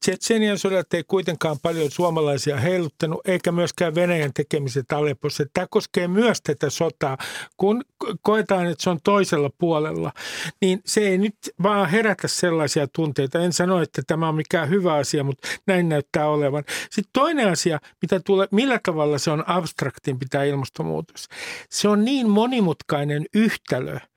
Tsetsenian 0.00 0.58
sodat 0.58 0.94
ei 0.94 1.04
kuitenkaan 1.08 1.56
paljon 1.62 1.90
suomalaisia 1.90 2.56
heiluttanut, 2.56 3.28
eikä 3.28 3.52
myöskään 3.52 3.94
Venäjän 3.94 4.32
tekemiset 4.34 4.92
Aleppossa. 4.92 5.44
Tämä 5.52 5.66
koskee 5.70 6.08
myös 6.08 6.42
tätä 6.42 6.70
sotaa. 6.70 7.18
Kun 7.56 7.84
koetaan, 8.22 8.66
että 8.66 8.84
se 8.84 8.90
on 8.90 8.98
toisella 9.04 9.50
puolella, 9.58 10.12
niin 10.60 10.80
se 10.86 11.00
ei 11.00 11.18
nyt 11.18 11.36
vaan 11.62 11.90
herätä 11.90 12.28
sellaisia 12.28 12.86
tunteita. 12.92 13.38
En 13.38 13.52
sano, 13.52 13.82
että 13.82 14.02
tämä 14.06 14.28
on 14.28 14.34
mikään 14.34 14.68
hyvä 14.68 14.94
asia, 14.94 15.24
mutta 15.24 15.48
näin 15.66 15.88
näyttää 15.88 16.28
olevan. 16.28 16.64
Sitten 16.90 17.10
toinen 17.12 17.48
asia, 17.48 17.78
mitä 18.02 18.20
tulee, 18.20 18.48
millä 18.50 18.80
tavalla 18.84 19.18
se 19.18 19.30
on 19.30 19.44
abstrakti 19.46 20.09
pitää 20.18 20.44
ilmastonmuutos. 20.44 21.28
Se 21.70 21.88
on 21.88 22.04
niin 22.04 22.28
monimutkainen 22.28 23.26
yhtälö– 23.34 23.98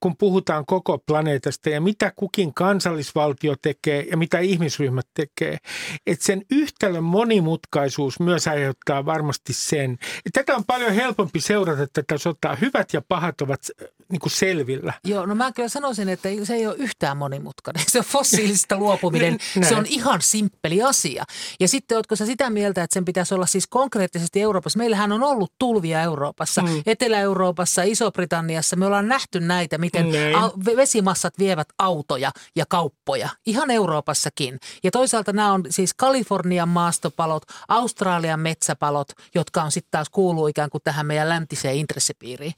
kun 0.00 0.16
puhutaan 0.16 0.66
koko 0.66 0.98
planeetasta 0.98 1.70
ja 1.70 1.80
mitä 1.80 2.12
kukin 2.16 2.54
kansallisvaltio 2.54 3.54
tekee 3.62 4.06
ja 4.10 4.16
mitä 4.16 4.38
ihmisryhmät 4.38 5.06
tekee. 5.14 5.58
Että 6.06 6.24
sen 6.24 6.42
yhtälön 6.50 7.04
monimutkaisuus 7.04 8.20
myös 8.20 8.48
aiheuttaa 8.48 9.04
varmasti 9.04 9.52
sen. 9.52 9.98
Tätä 10.32 10.56
on 10.56 10.64
paljon 10.64 10.92
helpompi 10.92 11.40
seurata 11.40 11.86
tätä 11.86 12.18
sotaa. 12.18 12.56
Hyvät 12.56 12.92
ja 12.92 13.02
pahat 13.08 13.40
ovat 13.40 13.60
niin 14.10 14.20
kuin 14.20 14.32
selvillä. 14.32 14.92
Joo, 15.04 15.26
no 15.26 15.34
mä 15.34 15.52
kyllä 15.52 15.68
sanoisin, 15.68 16.08
että 16.08 16.28
se 16.44 16.54
ei 16.54 16.66
ole 16.66 16.76
yhtään 16.78 17.16
monimutkainen. 17.16 17.84
Se 17.88 17.98
on 17.98 18.04
fossiilisista 18.04 18.76
luopuminen. 18.86 19.38
se 19.68 19.76
on 19.76 19.86
ihan 19.86 20.22
simppeli 20.22 20.82
asia. 20.82 21.24
Ja 21.60 21.68
sitten 21.68 21.96
ootko 21.96 22.16
sä 22.16 22.26
sitä 22.26 22.50
mieltä, 22.50 22.82
että 22.82 22.94
sen 22.94 23.04
pitäisi 23.04 23.34
olla 23.34 23.46
siis 23.46 23.66
konkreettisesti 23.66 24.42
Euroopassa? 24.42 24.78
Meillähän 24.78 25.12
on 25.12 25.22
ollut 25.22 25.52
tulvia 25.58 26.02
Euroopassa, 26.02 26.62
mm. 26.62 26.82
Etelä-Euroopassa, 26.86 27.82
Iso-Britanniassa. 27.82 28.76
Me 28.76 28.86
ollaan 28.86 29.08
nähty 29.08 29.40
näitä, 29.40 29.78
miten 29.78 30.06
au, 30.36 30.50
vesimassat 30.76 31.38
vievät 31.38 31.68
autoja 31.78 32.32
ja 32.56 32.64
kauppoja. 32.68 33.28
Ihan 33.46 33.70
Euroopassakin. 33.70 34.58
Ja 34.84 34.90
toisaalta 34.90 35.32
nämä 35.32 35.52
on 35.52 35.64
siis 35.70 35.94
Kalifornian 35.94 36.68
maastopalot, 36.68 37.42
Australian 37.68 38.40
metsäpalot, 38.40 39.08
jotka 39.34 39.62
on 39.62 39.72
sitten 39.72 39.90
taas 39.90 40.08
kuuluu 40.10 40.46
ikään 40.46 40.70
kuin 40.70 40.82
tähän 40.84 41.06
meidän 41.06 41.28
läntiseen 41.28 41.76
intressipiiriin. 41.76 42.52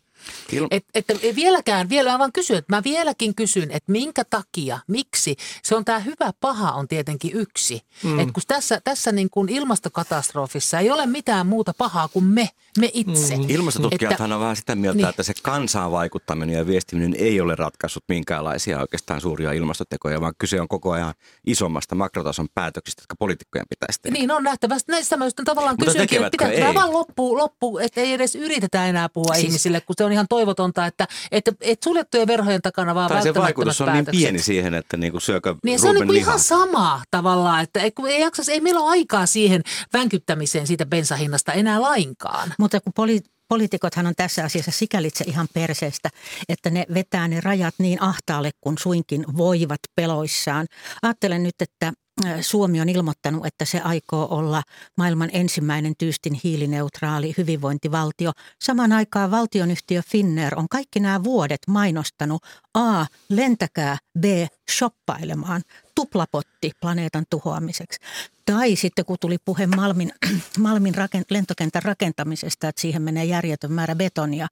Il... 0.53 0.67
Et, 0.71 0.85
että 0.95 1.15
vieläkään, 1.37 1.89
vielä 1.89 2.13
mä 2.13 2.19
vaan 2.19 2.33
kysyn, 2.33 2.57
että 2.57 2.77
mä 2.77 2.83
vieläkin 2.85 3.35
kysyn, 3.35 3.71
että 3.71 3.93
minkä 3.93 4.25
takia, 4.25 4.79
miksi. 4.89 5.37
Se 5.63 5.75
on 5.75 5.85
tämä 5.85 5.99
hyvä 5.99 6.33
paha 6.41 6.73
on 6.73 6.89
tietenkin 6.89 7.33
yksi. 7.35 7.81
Mm. 8.03 8.19
Että 8.19 8.33
kun 8.33 8.43
tässä, 8.49 8.81
tässä 8.85 9.13
niin 9.13 9.31
kuin 9.31 9.49
ilmastokatastrofissa 9.49 10.79
ei 10.79 10.91
ole 10.91 11.07
mitään 11.07 11.47
muuta 11.47 11.73
pahaa 11.79 12.09
kuin 12.09 12.25
me, 12.25 12.49
me 12.79 12.91
itse. 12.95 13.37
Mm. 13.37 13.45
Ilmastotutkijathan 13.49 14.33
on 14.33 14.41
vähän 14.41 14.57
sitä 14.57 14.75
mieltä, 14.75 14.97
niin. 14.97 15.09
että 15.09 15.23
se 15.23 15.33
kansaan 15.43 15.91
vaikuttaminen 15.91 16.57
ja 16.57 16.67
viestiminen 16.67 17.15
ei 17.19 17.41
ole 17.41 17.55
ratkaissut 17.55 18.05
minkäänlaisia 18.09 18.81
oikeastaan 18.81 19.21
suuria 19.21 19.53
ilmastotekoja, 19.53 20.21
vaan 20.21 20.35
kyse 20.39 20.61
on 20.61 20.69
koko 20.69 20.93
ajan 20.93 21.15
isommasta 21.47 21.95
makrotason 21.95 22.49
päätöksistä, 22.55 23.03
jotka 23.03 23.17
poliitikkojen 23.19 23.67
pitäisi 23.71 24.01
tehdä. 24.03 24.19
Niin 24.19 24.31
on 24.31 24.43
nähtävästi. 24.43 24.93
Näistä 24.93 25.17
mä 25.17 25.25
just 25.25 25.41
tavallaan 25.45 25.77
kysynkin, 25.77 26.25
että 26.25 26.49
pitää 26.49 26.75
vaan 26.75 26.93
loppu, 26.93 27.39
loppu, 27.39 27.79
että 27.79 28.01
ei 28.01 28.13
edes 28.13 28.35
yritetä 28.35 28.87
enää 28.87 29.09
puhua 29.09 29.35
siis, 29.35 29.45
ihmisille, 29.47 29.81
kun 29.81 29.95
se 29.99 30.05
on 30.05 30.08
ihan 30.13 30.27
toivotonta, 30.29 30.87
että, 30.87 31.07
että, 31.33 31.53
että 31.61 31.85
suljettujen 31.85 32.27
verhojen 32.27 32.63
takana 32.63 32.95
vaan 32.95 33.09
Tai 33.09 33.23
se 33.23 33.35
vaikutus 33.35 33.81
on 33.81 33.87
niin 33.87 33.93
päätökset. 33.93 34.13
niin 34.13 34.23
pieni 34.23 34.39
siihen, 34.39 34.75
että 34.75 34.97
niinku 34.97 35.21
syökö 35.21 35.55
niin 35.65 35.79
se 35.81 35.89
on 35.89 35.95
niin 35.95 36.17
ihan 36.17 36.41
sama 36.41 37.03
tavallaan, 37.11 37.63
että 37.63 37.81
ei, 37.81 37.93
ei, 38.09 38.21
jaksas, 38.21 38.49
ei 38.49 38.61
meillä 38.61 38.81
ole 38.81 38.91
aikaa 38.91 39.27
siihen 39.27 39.63
vänkyttämiseen 39.93 40.67
siitä 40.67 40.87
bensahinnasta 40.87 41.53
enää 41.53 41.83
lainkaan. 41.83 42.55
Mutta 42.59 42.81
kun 42.81 42.93
poli- 43.01 43.31
poliitikothan 43.49 44.07
on 44.07 44.15
tässä 44.17 44.45
asiassa 44.45 44.71
sikälitse 44.71 45.25
ihan 45.27 45.49
perseestä, 45.55 46.11
että 46.49 46.71
ne 46.71 46.87
vetää 46.95 47.29
ne 47.29 47.41
rajat 47.41 47.75
niin 47.79 48.03
ahtaalle 48.03 48.51
kuin 48.61 48.79
suinkin 48.79 49.25
voivat 49.37 49.81
peloissaan. 49.97 50.67
Ajattelen 51.03 51.43
nyt, 51.43 51.55
että 51.61 51.93
Suomi 52.41 52.81
on 52.81 52.89
ilmoittanut, 52.89 53.47
että 53.47 53.65
se 53.65 53.81
aikoo 53.81 54.29
olla 54.31 54.63
maailman 54.97 55.31
ensimmäinen 55.33 55.95
tyystin 55.99 56.41
hiilineutraali 56.45 57.35
hyvinvointivaltio. 57.39 58.33
Samaan 58.63 58.93
aikaan 58.93 59.31
valtionyhtiö 59.31 60.03
Finnair 60.03 60.59
on 60.59 60.69
kaikki 60.69 61.01
nämä 61.01 61.25
vuodet 61.25 61.61
mainostanut 61.69 62.43
A. 62.75 63.07
Lentäkää, 63.29 63.99
B. 64.21 64.25
Shoppailemaan. 64.71 65.63
Tuplapotti 65.95 66.73
planeetan 66.81 67.25
tuhoamiseksi. 67.31 68.01
Tai 68.45 68.77
sitten 68.77 69.05
kun 69.05 69.17
tuli 69.21 69.37
puhe 69.45 69.67
Malmin, 69.67 70.13
Malmin 70.59 70.95
rakent, 70.95 71.31
lentokentän 71.31 71.83
rakentamisesta, 71.83 72.69
että 72.69 72.81
siihen 72.81 73.03
menee 73.03 73.25
järjetön 73.25 73.73
määrä 73.73 73.95
betonia, 73.95 74.47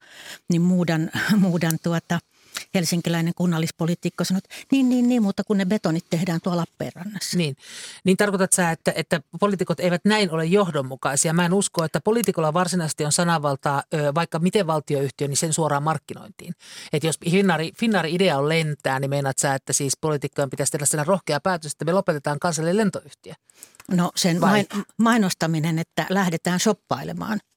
niin 0.51 0.63
muudan, 0.63 1.11
muudan 1.37 1.79
tuota– 1.83 2.19
helsinkiläinen 2.75 3.35
kunnallispoliitikko 3.37 4.25
sanoi, 4.25 4.39
että 4.39 4.57
niin, 4.73 4.89
niin, 4.89 5.09
niin, 5.09 5.23
mutta 5.23 5.45
kun 5.45 5.57
ne 5.57 5.65
betonit 5.65 6.05
tehdään 6.11 6.41
tuolla 6.43 6.61
Lappeenrannassa. 6.61 7.39
Niin, 7.39 7.57
niin 8.05 8.17
tarkoitat 8.17 8.53
sä, 8.53 8.71
että, 8.71 8.93
että 8.97 9.21
poliitikot 9.41 9.81
eivät 9.81 10.05
näin 10.05 10.31
ole 10.31 10.45
johdonmukaisia. 10.45 11.33
Mä 11.33 11.45
en 11.45 11.53
usko, 11.53 11.85
että 11.85 12.01
poliitikolla 12.01 12.55
varsinaisesti 12.55 13.05
on 13.05 13.13
sananvaltaa, 13.13 13.83
vaikka 14.15 14.39
miten 14.39 14.67
valtioyhtiö, 14.67 15.29
niin 15.29 15.37
sen 15.37 15.53
suoraan 15.53 15.83
markkinointiin. 15.83 16.55
Että 16.93 17.07
jos 17.07 17.19
Finnari, 17.31 17.73
Finnari 17.79 18.15
idea 18.15 18.39
on 18.39 18.49
lentää, 18.49 19.01
niin 19.01 19.11
meinaat 19.11 19.39
sä, 19.39 19.55
että 19.55 19.73
siis 19.73 19.97
poliitikkojen 20.01 20.51
pitäisi 20.51 20.73
tehdä 20.73 20.87
sellainen 20.87 21.09
rohkea 21.09 21.41
päätös, 21.41 21.73
että 21.73 21.85
me 21.85 21.93
lopetetaan 21.93 22.39
kansallinen 22.39 22.77
lentoyhtiö? 22.77 23.35
No 23.91 24.11
sen 24.17 24.41
Vai? 24.41 24.67
mainostaminen, 24.99 25.79
että 25.79 26.07
lähdetään 26.11 26.61
shoppailemaan– 26.61 27.41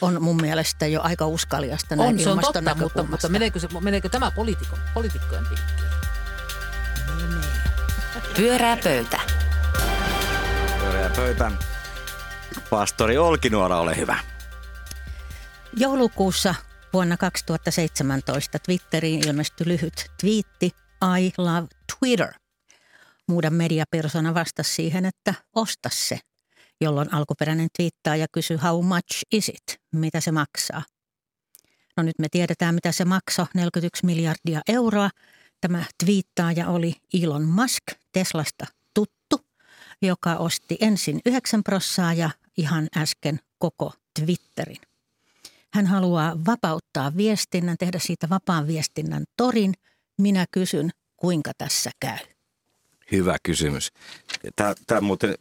on 0.00 0.22
mun 0.22 0.36
mielestä 0.36 0.86
jo 0.86 1.00
aika 1.02 1.26
uskaliasta 1.26 1.96
näin 1.96 2.14
On, 2.14 2.18
se 2.18 2.30
on 2.30 2.38
totta, 2.40 2.74
mutta, 2.74 3.02
mutta 3.02 3.28
meneekö, 3.28 3.58
se, 3.58 3.68
meneekö 3.80 4.08
tämä 4.08 4.30
poliitikko, 4.30 4.78
poliitikkojen 4.94 5.46
piikkiin? 5.46 5.86
Pyörää 8.36 8.76
pöytä. 8.76 9.20
Pyörää 10.80 11.10
pöytä. 11.16 11.52
Pastori 12.70 13.18
Olkinuora, 13.18 13.80
ole 13.80 13.96
hyvä. 13.96 14.18
Joulukuussa 15.76 16.54
vuonna 16.92 17.16
2017 17.16 18.58
Twitteriin 18.58 19.28
ilmestyi 19.28 19.68
lyhyt 19.68 20.06
twiitti 20.20 20.70
I 21.18 21.32
love 21.38 21.66
Twitter. 21.98 22.32
Muudan 23.28 23.54
mediapersona 23.54 24.34
vastasi 24.34 24.74
siihen, 24.74 25.06
että 25.06 25.34
osta 25.54 25.88
se– 25.92 26.18
jolloin 26.80 27.14
alkuperäinen 27.14 27.68
ja 28.18 28.26
kysyi 28.32 28.56
how 28.56 28.84
much 28.84 29.22
is 29.32 29.48
it, 29.48 29.80
mitä 29.92 30.20
se 30.20 30.32
maksaa. 30.32 30.82
No 31.96 32.02
nyt 32.02 32.18
me 32.18 32.28
tiedetään, 32.30 32.74
mitä 32.74 32.92
se 32.92 33.04
maksoi, 33.04 33.46
41 33.54 34.06
miljardia 34.06 34.60
euroa. 34.68 35.10
Tämä 35.60 35.84
twiittaaja 36.04 36.68
oli 36.68 36.94
Elon 37.22 37.44
Musk, 37.44 37.82
Teslasta 38.12 38.66
tuttu, 38.94 39.46
joka 40.02 40.36
osti 40.36 40.78
ensin 40.80 41.20
9 41.26 41.62
prossaa 41.62 42.14
ja 42.14 42.30
ihan 42.56 42.88
äsken 42.96 43.40
koko 43.58 43.92
Twitterin. 44.20 44.80
Hän 45.72 45.86
haluaa 45.86 46.36
vapauttaa 46.46 47.16
viestinnän, 47.16 47.76
tehdä 47.78 47.98
siitä 47.98 48.28
vapaan 48.28 48.66
viestinnän 48.66 49.24
torin. 49.36 49.74
Minä 50.18 50.46
kysyn, 50.50 50.90
kuinka 51.16 51.52
tässä 51.58 51.90
käy? 52.00 52.18
Hyvä 53.12 53.36
kysymys. 53.42 53.92
Tämä, 54.56 54.74
tämä 54.86 55.00
muuten 55.00 55.34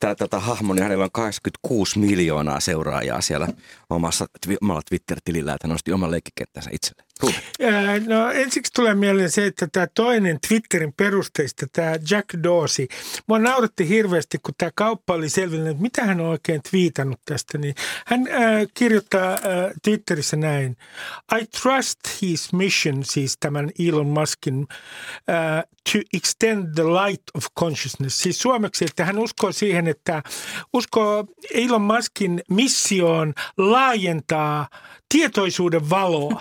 tätä, 0.00 0.14
tätä 0.14 0.38
hahmo, 0.38 0.74
niin 0.74 0.82
hänellä 0.82 1.04
on 1.04 1.10
86 1.12 1.98
miljoonaa 1.98 2.60
seuraajaa 2.60 3.20
siellä 3.20 3.48
omassa, 3.90 4.26
omalla 4.62 4.82
Twitter-tilillä, 4.88 5.54
että 5.54 5.68
nosti 5.68 5.92
oman 5.92 6.10
leikkikenttänsä 6.10 6.70
itselle. 7.22 8.00
No 8.06 8.30
ensiksi 8.30 8.72
tulee 8.72 8.94
mieleen 8.94 9.30
se, 9.30 9.46
että 9.46 9.68
tämä 9.72 9.86
toinen 9.94 10.38
Twitterin 10.48 10.92
perusteista, 10.92 11.66
tämä 11.72 11.96
Jack 12.10 12.28
Dorsey, 12.42 12.86
mua 13.26 13.38
nauratti 13.38 13.88
hirveästi, 13.88 14.38
kun 14.38 14.54
tämä 14.58 14.70
kauppa 14.74 15.14
oli 15.14 15.28
selvinnyt, 15.28 15.70
että 15.70 15.82
mitä 15.82 16.04
hän 16.04 16.20
on 16.20 16.26
oikein 16.26 16.60
twiitannut 16.70 17.20
tästä. 17.24 17.58
Niin 17.58 17.74
hän 18.06 18.28
äh, 18.28 18.66
kirjoittaa 18.74 19.32
äh, 19.32 19.38
Twitterissä 19.82 20.36
näin, 20.36 20.76
I 21.40 21.46
trust 21.62 21.98
his 22.22 22.52
mission, 22.52 23.04
siis 23.04 23.36
tämän 23.40 23.70
Elon 23.88 24.06
Muskin, 24.06 24.66
äh, 25.30 25.64
to 25.92 25.98
extend 26.14 26.74
the 26.74 26.84
light 26.84 27.22
of 27.34 27.46
consciousness. 27.58 28.18
Siis 28.18 28.38
suomeksi, 28.38 28.84
että 28.84 29.04
hän 29.04 29.18
uskoo 29.18 29.52
siihen, 29.52 29.88
että 29.88 30.22
uskoo 30.72 31.24
Elon 31.54 31.82
Muskin 31.82 32.42
missioon 32.50 33.34
laajentaa 33.58 34.68
tietoisuuden 35.08 35.90
valoa. 35.90 36.40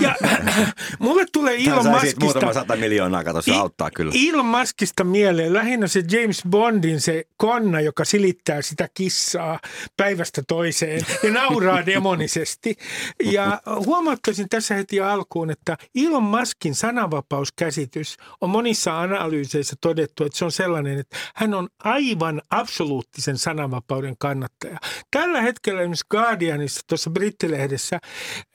Ja 0.00 0.05
mulle 0.98 1.26
tulee 1.32 1.56
Elon 1.66 1.86
Muskista... 1.86 2.24
muutama 2.24 2.52
sata 2.52 2.76
miljoonaa, 2.76 3.24
kato, 3.24 3.42
se 3.42 3.50
I- 3.50 3.54
auttaa 3.54 3.90
kyllä. 3.90 4.12
Elon 4.28 4.46
Muskista 4.46 5.04
mieleen 5.04 5.52
lähinnä 5.52 5.86
se 5.86 6.02
James 6.10 6.42
Bondin 6.50 7.00
se 7.00 7.24
konna, 7.36 7.80
joka 7.80 8.04
silittää 8.04 8.62
sitä 8.62 8.88
kissaa 8.94 9.60
päivästä 9.96 10.42
toiseen 10.48 11.06
ja 11.22 11.30
nauraa 11.32 11.86
demonisesti. 11.92 12.76
Ja 13.24 13.60
huomauttaisin 13.86 14.48
tässä 14.48 14.74
heti 14.74 15.00
alkuun, 15.00 15.50
että 15.50 15.76
Elon 15.94 16.22
Muskin 16.22 16.74
sananvapauskäsitys 16.74 18.16
on 18.40 18.50
monissa 18.50 19.00
analyyseissä 19.00 19.76
todettu, 19.80 20.24
että 20.24 20.38
se 20.38 20.44
on 20.44 20.52
sellainen, 20.52 20.98
että 20.98 21.16
hän 21.34 21.54
on 21.54 21.68
aivan 21.84 22.42
absoluuttisen 22.50 23.38
sananvapauden 23.38 24.14
kannattaja. 24.18 24.78
Tällä 25.10 25.42
hetkellä 25.42 25.80
esimerkiksi 25.80 26.06
Guardianissa, 26.10 26.80
tuossa 26.86 27.10
brittilehdessä, 27.10 27.98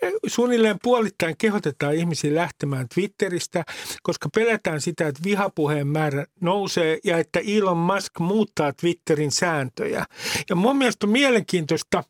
eh, 0.02 0.14
suunnilleen 0.28 0.78
puolittain 0.84 1.36
kehotetaan 1.42 1.96
ihmisiä 1.96 2.36
lähtemään 2.36 2.88
Twitteristä, 2.94 3.64
koska 4.04 4.30
pelätään 4.36 4.82
sitä, 4.82 5.08
että 5.08 5.22
vihapuheen 5.24 5.88
määrä 5.88 6.26
nousee 6.42 7.00
ja 7.04 7.18
että 7.18 7.40
Elon 7.40 7.78
Musk 7.78 8.20
muuttaa 8.20 8.74
Twitterin 8.74 9.32
sääntöjä. 9.32 10.06
Ja 10.50 10.56
mun 10.56 10.78
mielestä 10.78 11.06
on 11.06 11.12
mielenkiintoista, 11.12 12.04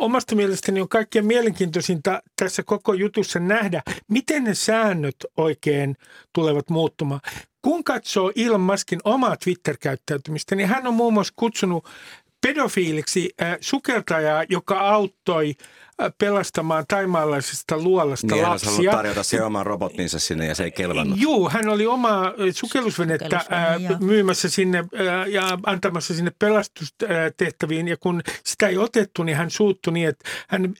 omasta 0.00 0.34
mielestäni 0.34 0.80
on 0.80 0.88
kaikkein 0.88 1.26
mielenkiintoisinta 1.26 2.22
tässä 2.36 2.62
koko 2.62 2.94
jutussa 2.94 3.38
nähdä, 3.38 3.82
miten 4.08 4.44
ne 4.44 4.54
säännöt 4.54 5.16
oikein 5.36 5.96
tulevat 6.32 6.70
muuttumaan. 6.70 7.20
Kun 7.62 7.84
katsoo 7.84 8.32
Elon 8.36 8.60
Muskin 8.60 9.00
omaa 9.04 9.36
Twitter-käyttäytymistä, 9.36 10.54
niin 10.54 10.68
hän 10.68 10.86
on 10.86 10.94
muun 10.94 11.14
muassa 11.14 11.32
kutsunut 11.36 11.88
pedofiiliksi 12.48 13.30
äh, 13.42 13.56
sukeltajaa, 13.60 14.44
joka 14.48 14.78
auttoi 14.80 15.54
äh, 16.02 16.12
pelastamaan 16.18 16.84
taimaalaisesta 16.88 17.78
luolasta 17.78 18.34
Niin 18.34 18.42
lapsia. 18.42 18.92
tarjota 18.92 19.22
sen 19.22 19.44
oman 19.44 19.66
robottinsa 19.66 20.18
sinne 20.18 20.46
ja 20.46 20.54
se 20.54 20.64
ei 20.64 20.70
kelvannut. 20.72 21.20
Juu, 21.20 21.48
hän 21.48 21.68
oli 21.68 21.86
oma 21.86 22.32
sukellusvenettä 22.54 23.24
Sukellusvene, 23.26 23.60
ää, 23.66 23.76
joo. 23.76 23.98
myymässä 24.00 24.48
sinne 24.48 24.84
ja 25.28 25.58
antamassa 25.66 26.14
sinne 26.14 26.32
pelastustehtäviin. 26.38 27.88
Ja 27.88 27.96
kun 27.96 28.22
sitä 28.44 28.68
ei 28.68 28.78
otettu, 28.78 29.22
niin 29.22 29.36
hän 29.36 29.50
suuttui 29.50 29.92
niin, 29.92 30.08
että 30.08 30.28
hän 30.48 30.74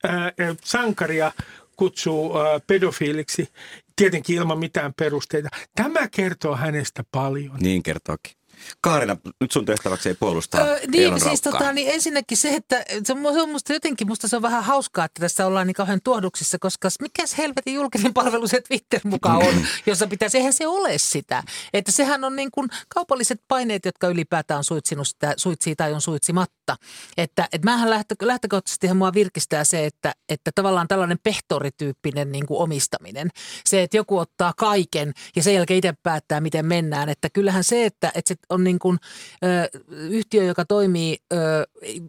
sankaria 0.65 1.33
kutsuu 1.77 2.33
pedofiiliksi, 2.67 3.49
tietenkin 3.97 4.37
ilman 4.37 4.59
mitään 4.59 4.95
perusteita. 4.95 5.49
Tämä 5.75 6.09
kertoo 6.09 6.57
hänestä 6.57 7.05
paljon. 7.13 7.57
Niin 7.61 7.83
kertookin. 7.83 8.33
Kaarina, 8.81 9.17
nyt 9.41 9.53
sun 9.53 9.65
tehtäväksi 9.65 10.09
ei 10.09 10.15
puolustaa 10.15 10.61
Öö, 10.61 10.79
niin, 10.87 11.21
siis 11.21 11.43
tota, 11.43 11.73
niin 11.73 11.91
ensinnäkin 11.91 12.39
se, 12.39 12.55
että 12.55 12.85
se 13.05 13.13
on, 13.13 13.35
se 13.35 13.43
on 13.43 13.51
musta 13.51 13.73
jotenkin, 13.73 14.09
musta 14.09 14.29
se 14.29 14.37
on 14.37 14.43
vähän 14.43 14.65
hauskaa, 14.65 15.05
että 15.05 15.21
tässä 15.21 15.47
ollaan 15.47 15.67
niin 15.67 15.75
kauhean 15.75 16.01
tuohduksissa, 16.05 16.59
koska 16.61 16.89
mikäs 17.01 17.39
helvetin 17.39 17.75
julkinen 17.75 18.15
palvelu 18.25 18.49
se 18.49 18.61
Twitter 18.61 19.01
mukaan 19.05 19.37
on, 19.37 19.67
jossa 19.87 20.07
pitäisi, 20.07 20.39
eihän 20.39 20.53
se 20.53 20.67
ole 20.67 20.99
sitä. 20.99 21.43
Että 21.73 21.93
sehän 21.93 22.25
on 22.25 22.37
niin 22.37 22.51
kuin 22.51 22.69
kaupalliset 22.89 23.41
paineet, 23.49 23.85
jotka 23.85 24.09
ylipäätään 24.09 24.59
on 24.59 24.65
suitsinut 24.65 25.09
sitä, 25.09 25.35
suitsii 25.37 25.77
tai 25.77 25.93
on 25.93 26.01
suitsimatta. 26.01 26.77
Että, 27.17 27.49
että 27.53 27.71
mähän 27.71 27.91
lähtö, 27.91 28.15
lähtökohtaisesti 28.23 28.95
mua 28.95 29.15
virkistää 29.15 29.65
se, 29.65 29.87
että, 29.87 30.13
että 30.29 30.51
tavallaan 30.55 30.89
tällainen 30.89 31.19
pehtorityyppinen 31.23 32.33
niin 32.33 32.47
kuin 32.47 32.61
omistaminen. 32.61 33.29
Se, 33.65 33.83
että 33.83 33.97
joku 33.97 34.19
ottaa 34.19 34.53
kaiken 34.57 35.13
ja 35.37 35.43
sen 35.43 35.55
jälkeen 35.55 35.79
itse 35.79 35.95
päättää, 36.03 36.41
miten 36.41 36.67
mennään. 36.67 37.09
Että 37.09 37.31
kyllähän 37.31 37.65
se, 37.65 37.85
että, 37.85 38.13
että 38.15 38.29
se 38.29 38.35
on 38.55 38.65
niin 38.65 38.79
kuin, 38.79 38.99
ö, 39.45 39.79
yhtiö, 39.91 40.45
joka 40.45 40.65
toimii 40.65 41.17
ö, 41.33 41.37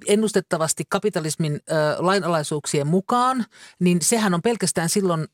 ennustettavasti 0.07 0.83
kapitalismin 0.89 1.53
ö, 1.53 1.75
lainalaisuuksien 1.97 2.87
mukaan, 2.87 3.45
niin 3.79 4.01
sehän 4.01 4.33
on 4.33 4.41
pelkästään 4.41 4.89
silloin 4.89 5.27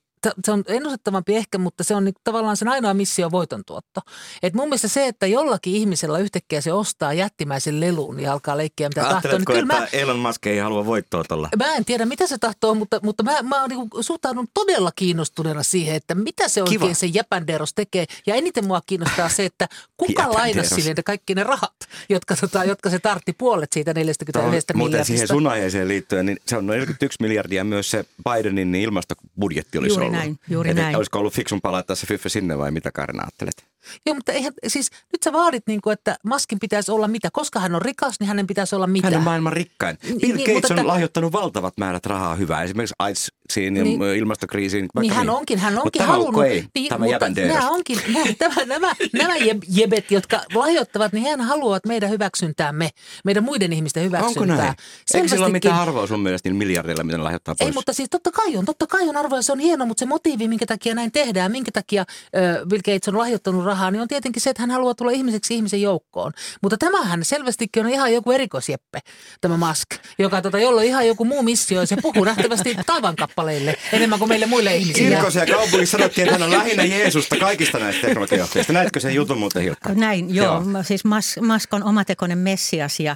se 0.46 0.52
on 0.52 0.64
ennustettavampi 0.68 1.36
ehkä, 1.36 1.58
mutta 1.58 1.84
se 1.84 1.96
on 1.96 2.06
niin, 2.06 2.16
tavallaan 2.24 2.58
sen 2.58 2.68
ainoa 2.68 2.94
missio 2.94 3.32
voitontuotto. 3.32 4.02
Et 4.44 4.54
mun 4.54 4.66
mielestä 4.66 4.88
se, 4.88 5.08
että 5.08 5.28
jollakin 5.28 5.76
ihmisellä 5.76 6.20
yhtäkkiä 6.20 6.62
se 6.62 6.74
ostaa 6.74 7.14
jättimäisen 7.14 7.80
lelun 7.80 8.20
ja 8.20 8.34
alkaa 8.34 8.58
leikkiä 8.58 8.90
mitä 8.90 9.02
tahtoo, 9.02 9.32
niin 9.32 9.46
kyllä 9.46 9.66
mä, 9.66 9.88
Elon 9.94 10.20
Musk 10.20 10.48
ei 10.48 10.58
halua 10.58 10.86
voittoa 10.86 11.24
tuolla? 11.24 11.50
Mä 11.58 11.76
en 11.76 11.86
tiedä, 11.86 12.06
mitä 12.06 12.28
se 12.28 12.38
tahtoo, 12.38 12.76
mutta, 12.76 13.00
mutta 13.04 13.24
mä, 13.24 13.42
mä 13.42 13.68
niin 13.68 13.90
suhtaudun 14.02 14.48
todella 14.54 14.92
kiinnostuneena 14.96 15.64
siihen, 15.64 15.96
että 15.96 16.16
mitä 16.16 16.48
se 16.48 16.62
oikein 16.62 16.80
Kiva. 16.80 16.94
se 16.94 17.06
Jäpänderos 17.06 17.74
tekee. 17.74 18.06
Ja 18.28 18.36
eniten 18.36 18.68
mua 18.68 18.82
kiinnostaa 18.86 19.30
se, 19.30 19.46
että 19.46 19.68
kuka 19.98 20.34
lainasi 20.34 20.76
sille 20.76 20.94
ne 20.98 21.04
kaikki 21.04 21.36
ne 21.36 21.44
rahat, 21.44 21.76
jotka, 22.10 22.36
tota, 22.36 22.64
jotka 22.64 22.90
se 22.90 23.00
tartti 23.00 23.34
puolet 23.34 23.74
siitä 23.74 23.94
41 23.94 24.32
Tuohon 24.32 24.52
Muuten 24.52 24.78
miljardista. 24.78 25.06
siihen 25.06 25.28
sun 25.28 25.48
aiheeseen 25.48 25.88
liittyen, 25.88 26.26
niin 26.26 26.38
se 26.46 26.58
on 26.58 26.68
noin 26.68 26.80
41 26.80 27.18
miljardia 27.22 27.64
myös 27.64 27.92
se 27.92 28.06
Bidenin 28.30 28.76
ilmastobudjetti 28.76 29.78
olisi 29.78 29.94
Juuri 29.94 30.06
ollut. 30.06 30.11
Näin, 30.12 30.38
juuri 30.50 30.70
Et 30.70 30.76
näin. 30.76 30.96
Olisiko 30.96 31.20
ollut 31.20 31.34
fiksumpaa 31.34 31.72
laittaa 31.72 31.96
se 31.96 32.08
fyffö 32.08 32.30
sinne 32.30 32.58
vai 32.58 32.72
mitä 32.72 32.92
Karina 32.92 33.24
ajattelet? 33.24 33.71
Joo, 34.06 34.16
mutta 34.16 34.32
eihän, 34.32 34.54
siis 34.68 34.90
nyt 35.12 35.24
sä 35.24 35.34
vaadit, 35.34 35.64
niin 35.68 35.82
kuin, 35.82 35.94
että 35.94 36.16
Maskin 36.26 36.60
pitäisi 36.60 36.92
olla 36.92 37.08
mitä. 37.08 37.30
Koska 37.34 37.60
hän 37.60 37.76
on 37.76 37.82
rikas, 37.82 38.16
niin 38.20 38.28
hänen 38.28 38.48
pitäisi 38.48 38.76
olla 38.76 38.88
mitä. 38.88 39.08
Hän 39.08 39.18
on 39.18 39.24
maailman 39.24 39.54
rikkain. 39.54 39.98
Niin, 40.04 40.18
Bill 40.20 40.36
niin, 40.36 40.40
Gates 40.46 40.54
mutta 40.56 40.74
on 40.74 40.80
että- 40.80 40.88
lahjoittanut 40.88 41.34
valtavat 41.34 41.74
määrät 41.78 42.06
rahaa 42.06 42.36
hyvää. 42.36 42.64
Esimerkiksi 42.64 42.96
AIDSiin 43.00 43.76
ja 43.78 43.84
Niin. 43.84 44.02
ilmastokriisiin. 44.04 44.82
vaikka 44.82 45.00
Niin 45.02 45.14
hän 45.14 45.26
mihin. 45.26 45.38
onkin, 45.38 45.60
hän 45.60 45.74
Mutta 45.74 45.84
onkin 45.88 46.00
tämä 46.00 46.12
halunnut. 46.12 46.44
ei. 46.46 46.66
Niin, 46.76 46.90
tämä 46.90 47.06
mutta 47.06 47.30
nämä 47.30 47.70
onkin, 47.70 48.00
nämä, 48.14 48.26
nämä, 48.40 48.66
nämä, 48.66 48.94
nämä 49.14 49.36
jeb- 49.36 49.66
jebet, 49.70 50.12
jotka 50.12 50.42
lahjoittavat, 50.54 51.14
niin 51.14 51.26
hän 51.30 51.42
haluavat 51.42 51.86
meidän 51.86 52.10
hyväksyntäämme, 52.10 52.90
meidän 53.26 53.44
muiden 53.44 53.74
ihmisten 53.74 54.04
Onko 54.04 54.18
hyväksyntää. 54.18 54.58
näin? 54.58 54.74
Eikö 55.14 55.28
sillä 55.28 55.46
ole 55.46 55.52
mitään 55.52 55.80
arvoa 55.80 56.08
sun 56.08 56.20
mielestä 56.20 56.50
niillä 56.50 56.58
miljardilla, 56.58 57.04
mitä 57.04 57.24
lahjoittaa 57.24 57.56
pois? 57.60 57.68
Ei, 57.68 57.74
mutta 57.74 57.94
siis 57.94 58.10
totta 58.10 58.32
kai 58.32 58.58
on, 58.58 58.66
totta 58.66 58.88
kai 58.88 59.10
on 59.10 59.18
arvoa 59.18 59.42
se 59.42 59.52
on 59.52 59.60
hieno, 59.60 59.86
mutta 59.86 60.00
se 60.00 60.06
motiivi, 60.06 60.48
minkä 60.48 60.66
takia 60.66 60.96
näin 60.96 61.12
tehdään, 61.12 61.52
minkä 61.52 61.72
takia 61.72 62.06
ö, 62.36 62.66
Bill 62.66 62.82
Gates 62.86 63.08
on 63.08 63.18
lahjoittanut 63.18 63.66
rahaa, 63.72 63.92
niin 63.92 64.02
on 64.02 64.08
tietenkin 64.08 64.42
se, 64.42 64.50
että 64.50 64.64
hän 64.64 64.72
haluaa 64.72 64.96
tulla 64.96 65.12
ihmiseksi 65.12 65.56
ihmisen 65.56 65.82
joukkoon. 65.82 66.32
Mutta 66.62 66.78
tämähän 66.78 67.26
selvästikin 67.26 67.86
on 67.86 67.92
ihan 67.92 68.14
joku 68.14 68.32
erikoisjeppe, 68.32 69.00
tämä 69.42 69.58
Musk, 69.58 69.90
joka 70.20 70.42
tota, 70.42 70.60
jolla 70.60 70.82
on 70.82 70.88
ihan 70.88 71.08
joku 71.08 71.26
muu 71.26 71.44
missio 71.44 71.80
ja 71.80 71.88
se 71.88 71.98
puhuu 72.02 72.24
nähtävästi 72.24 72.78
taivankappaleille 72.86 73.78
enemmän 73.94 74.20
kuin 74.20 74.30
meille 74.30 74.46
muille 74.46 74.76
ihmisille. 74.76 75.16
Kirkossa 75.16 75.40
ja 75.40 75.46
kaupungissa 75.56 75.98
sanottiin, 75.98 76.28
että 76.28 76.40
hän 76.40 76.52
on 76.52 76.58
lähinnä 76.58 76.84
Jeesusta 76.84 77.36
kaikista 77.38 77.80
näistä 77.80 78.08
teknologiajohtajista. 78.08 78.74
Näetkö 78.74 79.00
sen 79.00 79.16
jutun 79.16 79.38
muuten 79.38 79.64
Hilkka? 79.64 79.94
Näin, 79.94 80.36
joo. 80.36 80.46
Joo. 80.46 80.72
joo. 80.72 80.84
Siis 80.84 81.06
Mas, 81.06 81.36
Mask 81.42 81.74
on 81.74 81.84
omatekoinen 81.84 82.38
messias 82.38 83.00
ja, 83.00 83.16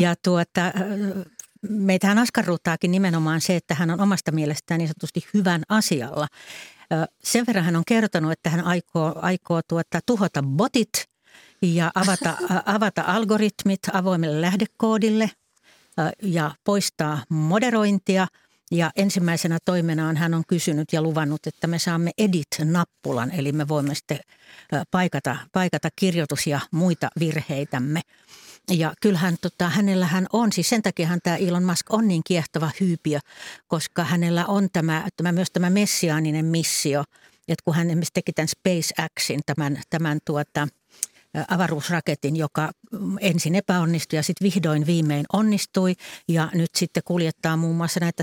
ja 0.00 0.14
tuota, 0.24 0.72
meitähän 1.68 2.18
askarruttaakin 2.18 2.90
nimenomaan 2.90 3.40
se, 3.40 3.56
että 3.56 3.74
hän 3.74 3.90
on 3.90 4.00
omasta 4.00 4.32
mielestään 4.32 4.78
niin 4.78 4.88
sanotusti 4.88 5.26
hyvän 5.34 5.62
asialla. 5.68 6.26
Sen 7.24 7.46
verran 7.46 7.64
hän 7.64 7.76
on 7.76 7.84
kertonut, 7.86 8.32
että 8.32 8.50
hän 8.50 8.64
aikoo, 8.64 9.14
aikoo 9.16 9.60
tuota, 9.68 10.00
tuhota 10.06 10.42
botit 10.42 11.08
ja 11.62 11.90
avata, 11.94 12.36
avata 12.76 13.02
algoritmit 13.06 13.80
avoimelle 13.92 14.40
lähdekoodille 14.40 15.30
ja 16.22 16.50
poistaa 16.64 17.22
moderointia. 17.28 18.26
Ja 18.70 18.90
ensimmäisenä 18.96 19.58
toimenaan 19.64 20.16
hän 20.16 20.34
on 20.34 20.42
kysynyt 20.48 20.92
ja 20.92 21.02
luvannut, 21.02 21.46
että 21.46 21.66
me 21.66 21.78
saamme 21.78 22.10
edit-nappulan, 22.18 23.30
eli 23.30 23.52
me 23.52 23.68
voimme 23.68 23.94
sitten 23.94 24.18
paikata, 24.90 25.36
paikata 25.52 25.88
kirjoitus- 25.96 26.46
ja 26.46 26.60
muita 26.70 27.08
virheitämme. 27.20 28.00
Ja 28.70 28.94
kyllähän 29.00 29.36
tota, 29.40 29.68
hänellähän 29.68 30.26
on, 30.32 30.52
siis 30.52 30.68
sen 30.68 30.82
takiahan 30.82 31.20
tämä 31.22 31.36
Elon 31.36 31.64
Musk 31.64 31.94
on 31.94 32.08
niin 32.08 32.22
kiehtova 32.26 32.70
hyypiö, 32.80 33.18
koska 33.68 34.04
hänellä 34.04 34.46
on 34.46 34.68
tämä, 34.72 35.06
tämä 35.16 35.32
myös 35.32 35.50
tämä 35.50 35.70
messiaaninen 35.70 36.44
missio, 36.44 37.04
että 37.48 37.62
kun 37.64 37.74
hän 37.74 37.86
esimerkiksi 37.86 38.12
teki 38.14 38.32
tämän 38.32 38.48
SpaceXin, 38.48 39.40
tämän, 39.46 39.80
tämän 39.90 40.18
tuota, 40.24 40.68
avaruusraketin, 41.48 42.36
joka 42.36 42.70
ensin 43.20 43.54
epäonnistui 43.54 44.16
ja 44.16 44.22
sitten 44.22 44.44
vihdoin 44.44 44.86
viimein 44.86 45.26
onnistui. 45.32 45.94
Ja 46.28 46.50
nyt 46.54 46.70
sitten 46.74 47.02
kuljettaa 47.06 47.56
muun 47.56 47.76
muassa 47.76 48.00
näitä 48.00 48.22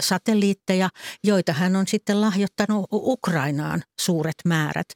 Starlink-satelliitteja, 0.00 0.88
joita 1.24 1.52
hän 1.52 1.76
on 1.76 1.86
sitten 1.86 2.20
lahjoittanut 2.20 2.86
Ukrainaan 2.92 3.82
suuret 4.00 4.34
määrät. 4.44 4.86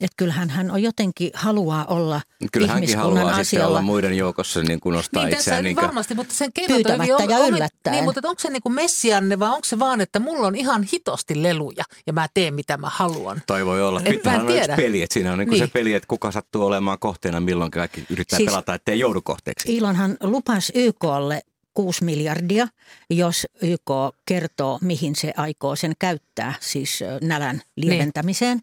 Että 0.00 0.14
kyllähän 0.16 0.50
hän 0.50 0.70
on 0.70 0.82
jotenkin 0.82 1.30
haluaa 1.34 1.84
olla 1.84 2.20
Kyllä 2.52 2.66
hänkin 2.66 2.84
ihmiskunnan 2.90 3.16
haluaa 3.16 3.32
sitten 3.32 3.40
asialla. 3.40 3.68
olla 3.68 3.82
muiden 3.82 4.16
joukossa 4.16 4.62
niin 4.62 4.80
kuin 4.80 4.92
nostaa 4.94 5.24
Niin 5.24 5.30
tässä 5.36 5.50
itseään. 5.50 5.64
niin 5.64 5.76
kuin- 5.76 5.86
varmasti, 5.86 6.14
mutta 6.14 6.34
sen 6.34 6.50
Pyytämättä 6.68 7.14
hyvin. 7.18 7.30
ja 7.30 7.38
on- 7.38 7.48
yllättäen. 7.48 7.94
Niin, 7.94 8.04
mutta 8.04 8.28
onko 8.28 8.40
se 8.40 8.50
niin 8.50 8.62
kuin 8.62 8.72
messianne 8.74 9.38
vai 9.38 9.48
onko 9.48 9.64
se 9.64 9.78
vaan, 9.78 10.00
että 10.00 10.18
mulla 10.18 10.46
on 10.46 10.54
ihan 10.54 10.82
hitosti 10.92 11.42
leluja 11.42 11.84
ja 12.06 12.12
mä 12.12 12.26
teen 12.34 12.54
mitä 12.54 12.76
mä 12.76 12.88
haluan? 12.92 13.42
Toi 13.46 13.66
voi 13.66 13.82
olla. 13.82 14.00
Et 14.00 14.04
mä 14.04 14.08
en 14.08 14.12
Twitterhän 14.14 14.40
on 14.46 14.56
yksi 14.56 14.70
peli, 14.76 15.02
että 15.02 15.14
siinä 15.14 15.32
on 15.32 15.38
niin 15.38 15.50
Niin. 15.50 15.58
se 15.66 15.70
peli, 15.72 15.94
että 15.94 16.06
kuka 16.08 16.30
sattuu 16.30 16.64
olemaan 16.66 16.98
kohteena 16.98 17.40
milloin 17.40 17.70
kaikki 17.70 18.04
yrittää 18.10 18.36
Siis- 18.36 18.50
pelata, 18.50 18.74
ettei 18.74 18.98
joudu 18.98 19.22
kohteeksi. 19.22 19.76
Ilonhan 19.76 20.16
lupasi 20.22 20.72
YKlle 20.76 21.42
6 21.74 22.04
miljardia, 22.04 22.68
jos 23.10 23.46
YK 23.62 23.90
kertoo, 24.26 24.78
mihin 24.82 25.16
se 25.16 25.32
aikoo 25.36 25.76
sen 25.76 25.92
käyttää, 25.98 26.54
siis 26.60 27.00
nälän 27.22 27.62
lieventämiseen. 27.76 28.60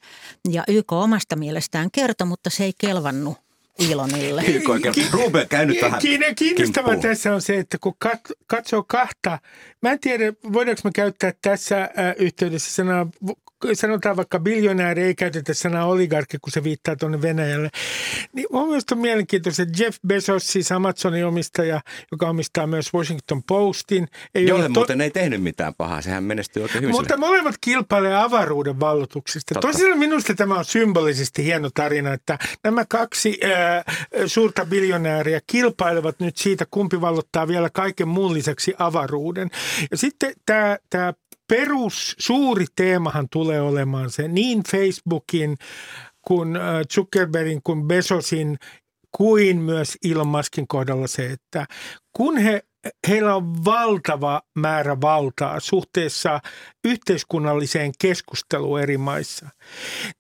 Ja 0.52 0.64
YK 0.68 0.92
omasta 0.92 1.36
mielestään 1.36 1.92
kertoi, 1.92 2.28
mutta 2.28 2.50
se 2.50 2.64
ei 2.64 2.74
kelvannut 2.78 3.38
Ilonille. 3.80 4.44
Ruben, 5.12 5.48
käy 5.48 5.66
nyt 5.66 5.82
vähän 5.82 6.02
Kiin- 6.02 6.36
Kiinnostavaa 6.36 6.96
tässä 6.96 7.34
on 7.34 7.42
se, 7.42 7.58
että 7.60 7.78
kun 7.82 7.96
kat- 8.06 8.34
katsoo 8.48 8.84
kahta, 8.88 9.40
mä 9.82 9.92
en 9.92 10.00
tiedä 10.00 10.34
voidaanko 10.54 10.82
me 10.84 10.92
käyttää 10.96 11.34
tässä 11.42 11.90
yhteydessä 12.18 12.72
sanaa, 12.72 13.08
sanotaan 13.74 14.18
vaikka 14.18 14.40
biljonääri, 14.40 15.04
ei 15.04 15.16
käytetä 15.16 15.54
sanaa 15.54 15.86
oligarkki, 15.86 16.38
kun 16.42 16.52
se 16.52 16.64
viittaa 16.64 16.96
tuonne 16.96 17.22
Venäjälle. 17.22 17.70
Niin 18.34 18.48
mun 18.52 18.68
mielestä 18.68 18.96
on 18.96 19.02
mielenkiintoista, 19.02 19.64
että 19.64 19.84
Jeff 19.84 19.98
Bezos, 20.08 20.48
siis 20.48 20.72
Amazonin 20.72 21.26
omistaja, 21.26 21.82
joka 22.12 22.30
omistaa 22.30 22.68
myös 22.68 22.94
Washington 22.94 23.44
Postin. 23.44 24.08
Ei 24.36 24.48
Jolle 24.48 24.66
ole 24.66 24.70
muuten 24.70 25.02
ei 25.02 25.12
tehnyt 25.12 25.44
mitään 25.44 25.74
pahaa, 25.76 26.02
sehän 26.02 26.24
menestyi 26.24 26.64
oikein 26.64 26.82
hyvin. 26.82 26.96
mutta 26.96 27.18
molemmat 27.18 27.56
kilpailee 27.62 28.16
avaruuden 28.16 28.80
vallotuksesta. 28.80 29.54
Totta. 29.54 29.68
Tosiaan 29.68 30.00
minusta 30.00 30.36
tämä 30.36 30.58
on 30.58 30.66
symbolisesti 30.66 31.44
hieno 31.44 31.70
tarina, 31.74 32.14
että 32.14 32.38
nämä 32.64 32.86
kaksi 32.90 33.40
ää, 33.44 33.84
suurta 34.26 34.66
biljonääriä 34.66 35.42
kilpailevat 35.48 36.20
nyt 36.20 36.38
siitä, 36.38 36.66
kumpi 36.72 37.02
vallottaa 37.02 37.48
vielä 37.48 37.70
kaiken 37.70 38.08
muun 38.08 38.34
lisäksi 38.34 38.74
avaruuden. 38.78 39.50
Ja 39.92 39.98
sitten 39.98 40.34
tämä, 40.46 40.78
tämä 40.90 41.14
perus 41.50 42.16
suuri 42.20 42.66
teemahan 42.76 43.28
tulee 43.32 43.62
olemaan 43.62 44.10
se 44.10 44.28
niin 44.28 44.64
Facebookin 44.72 45.58
kuin 46.28 46.56
äh, 46.56 46.62
Zuckerbergin 46.94 47.62
kuin 47.64 47.88
Bezosin 47.88 48.58
kuin 49.18 49.58
myös 49.58 49.98
Elon 50.12 50.28
Muskin 50.28 50.68
kohdalla 50.68 51.08
se, 51.08 51.26
että 51.26 51.66
kun 52.14 52.38
he 52.38 52.64
heillä 53.08 53.36
on 53.36 53.66
valtava 53.66 54.42
määrä 54.56 55.02
valtaa 55.02 55.60
suhteessa 55.60 56.40
yhteiskunnalliseen 56.86 57.92
keskusteluun 58.02 58.82
eri 58.82 58.98
maissa. 58.98 59.50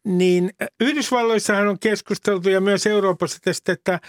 Niin 0.06 0.50
Yhdysvalloissahan 0.82 1.68
on 1.68 1.80
keskusteltu 1.80 2.50
ja 2.50 2.62
myös 2.62 2.88
Euroopassa 2.88 3.40
tästä, 3.42 3.72
että 3.72 4.00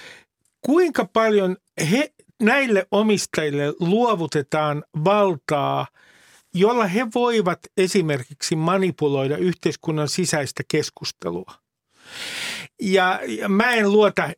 kuinka 0.60 1.04
paljon 1.12 1.56
he, 1.90 2.12
näille 2.42 2.86
omistajille 2.90 3.74
luovutetaan 3.80 4.84
valtaa, 5.04 5.86
jolla 6.54 6.86
he 6.86 7.06
voivat 7.14 7.58
esimerkiksi 7.76 8.56
manipuloida 8.56 9.36
yhteiskunnan 9.36 10.08
sisäistä 10.08 10.62
keskustelua. 10.68 11.52
Ja, 12.82 13.20
ja 13.26 13.48
mä 13.48 13.72
en 13.72 13.92
luota 13.92 14.30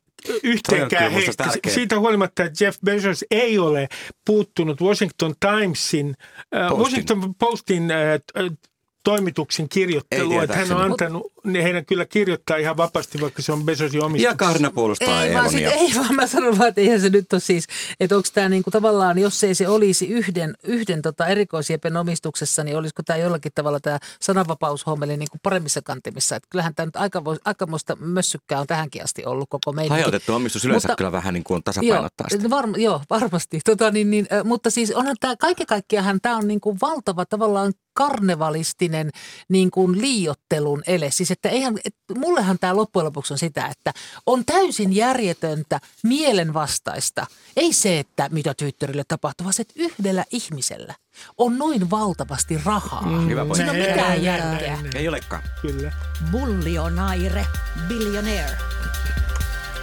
yhteenkään 0.42 1.12
heistä. 1.12 1.44
tärkeä. 1.44 1.72
Siitä 1.72 1.98
huolimatta, 1.98 2.44
että 2.44 2.64
Jeff 2.64 2.79
Bezos 2.85 3.25
ei 3.31 3.59
ole 3.59 3.88
puuttunut 4.27 4.81
Washington 4.81 5.35
Timesin, 5.40 6.14
äh, 6.55 6.68
Postin. 6.68 6.85
Washington 6.85 7.35
Postin 7.35 7.90
äh, 7.90 8.20
t- 8.20 8.70
toimituksen 9.05 9.68
kirjoittelua, 9.68 10.42
että 10.42 10.57
hän 10.57 10.72
on 10.72 10.83
antanut 10.83 11.31
ne 11.44 11.62
heidän 11.62 11.87
kyllä 11.87 12.07
kirjoittaa 12.07 12.57
ihan 12.57 12.76
vapaasti, 12.76 13.20
vaikka 13.20 13.42
se 13.42 13.52
on 13.52 13.64
Bezosin 13.64 13.98
Ja 13.98 14.05
omistuksessa. 14.05 14.37
Karna 14.37 14.70
puolustaa 14.70 15.24
Ei 15.24 15.35
vaan, 15.35 15.50
sit, 15.50 15.66
ei 15.66 15.90
vaan 15.96 16.14
mä 16.14 16.26
sanon 16.26 16.59
vaan, 16.59 16.68
että 16.68 16.81
eihän 16.81 17.00
se 17.00 17.09
nyt 17.11 17.33
ole 17.33 17.40
siis, 17.40 17.66
että 18.00 18.16
onko 18.16 18.28
tämä 18.35 18.48
niinku 18.48 18.70
tavallaan, 18.70 19.18
jos 19.18 19.44
ei 19.44 19.55
se 19.55 19.68
olisi 19.68 20.09
yhden, 20.09 20.55
yhden 20.62 21.02
tota 21.02 21.26
erikoisjepen 21.26 21.96
omistuksessa, 21.96 22.64
niin 22.64 22.76
olisiko 22.76 23.02
tämä 23.02 23.16
jollakin 23.16 23.52
tavalla 23.55 23.81
tämä 23.81 23.98
sananvapaushommeli 24.20 25.16
niinku 25.16 25.38
paremmissa 25.42 25.83
kantimissa. 25.83 26.37
Että 26.37 26.48
kyllähän 26.50 26.74
tämä 26.74 26.87
nyt 26.87 26.96
aika, 26.96 27.22
aikamoista 27.44 27.96
mössykkää 27.96 28.61
on 28.61 28.66
tähänkin 28.66 29.05
asti 29.05 29.24
ollut 29.24 29.48
koko 29.50 29.72
meidän. 29.72 29.90
Hajautettu 29.90 30.35
omistus 30.35 30.64
yleensä 30.64 30.88
Mutta- 30.88 30.96
kyllä 30.96 31.12
vähän 31.12 31.35
niin 31.35 31.44
kuin 31.44 31.57
Joo, 31.57 31.62
tasapainottaa 31.64 32.26
sitä. 32.31 32.50
varm, 32.50 32.72
joo, 32.76 33.00
varmasti. 33.11 33.61
Tota, 33.64 33.90
niin, 33.90 34.11
niin, 34.11 34.26
mutta 34.44 34.70
siis 34.70 34.90
onhan 34.90 35.16
tämä, 35.20 35.37
kaiken 35.37 35.66
kaikkiaan 35.66 36.20
tämä 36.22 36.37
on 36.37 36.48
niin 36.48 36.61
kuin 36.61 36.78
valtava 36.83 37.24
tavallaan 37.26 37.72
karnevalistinen 37.92 39.11
niin 39.48 39.70
kuin 39.70 40.00
liiottelun 40.00 40.83
ele. 40.87 41.11
Siis 41.11 41.31
että 41.31 41.48
eihän, 41.48 41.78
et, 41.85 41.94
mullehan 42.18 42.59
tämä 42.59 42.76
loppujen 42.76 43.07
lopuksi 43.07 43.35
on 43.35 43.38
sitä, 43.38 43.66
että 43.66 43.92
on 44.26 44.44
täysin 44.44 44.96
järjetöntä, 44.96 45.81
mielenvastaista. 46.02 47.26
Ei 47.57 47.72
se, 47.72 47.98
että 47.98 48.28
mitä 48.33 48.55
Twitterille 48.55 49.05
tapahtuu, 49.09 49.44
vaan 49.44 49.55
se, 49.55 49.62
että 49.62 49.74
yhdellä 49.76 50.24
ihmisellä 50.31 50.94
on 51.38 51.59
noin 51.59 51.90
valtavasti 51.90 52.61
rahaa. 52.64 53.02
Mm, 53.02 53.28
Hyvä 53.28 53.40
pointti. 53.40 53.57
Siinä 53.57 53.72
on 53.72 53.78
mitään 53.78 54.22
järkeä. 54.22 54.78
Ei 54.94 55.09
olekaan. 55.09 55.42
Kyllä. 55.62 55.92
Bullionaire, 56.31 57.46
billionaire. 57.88 58.57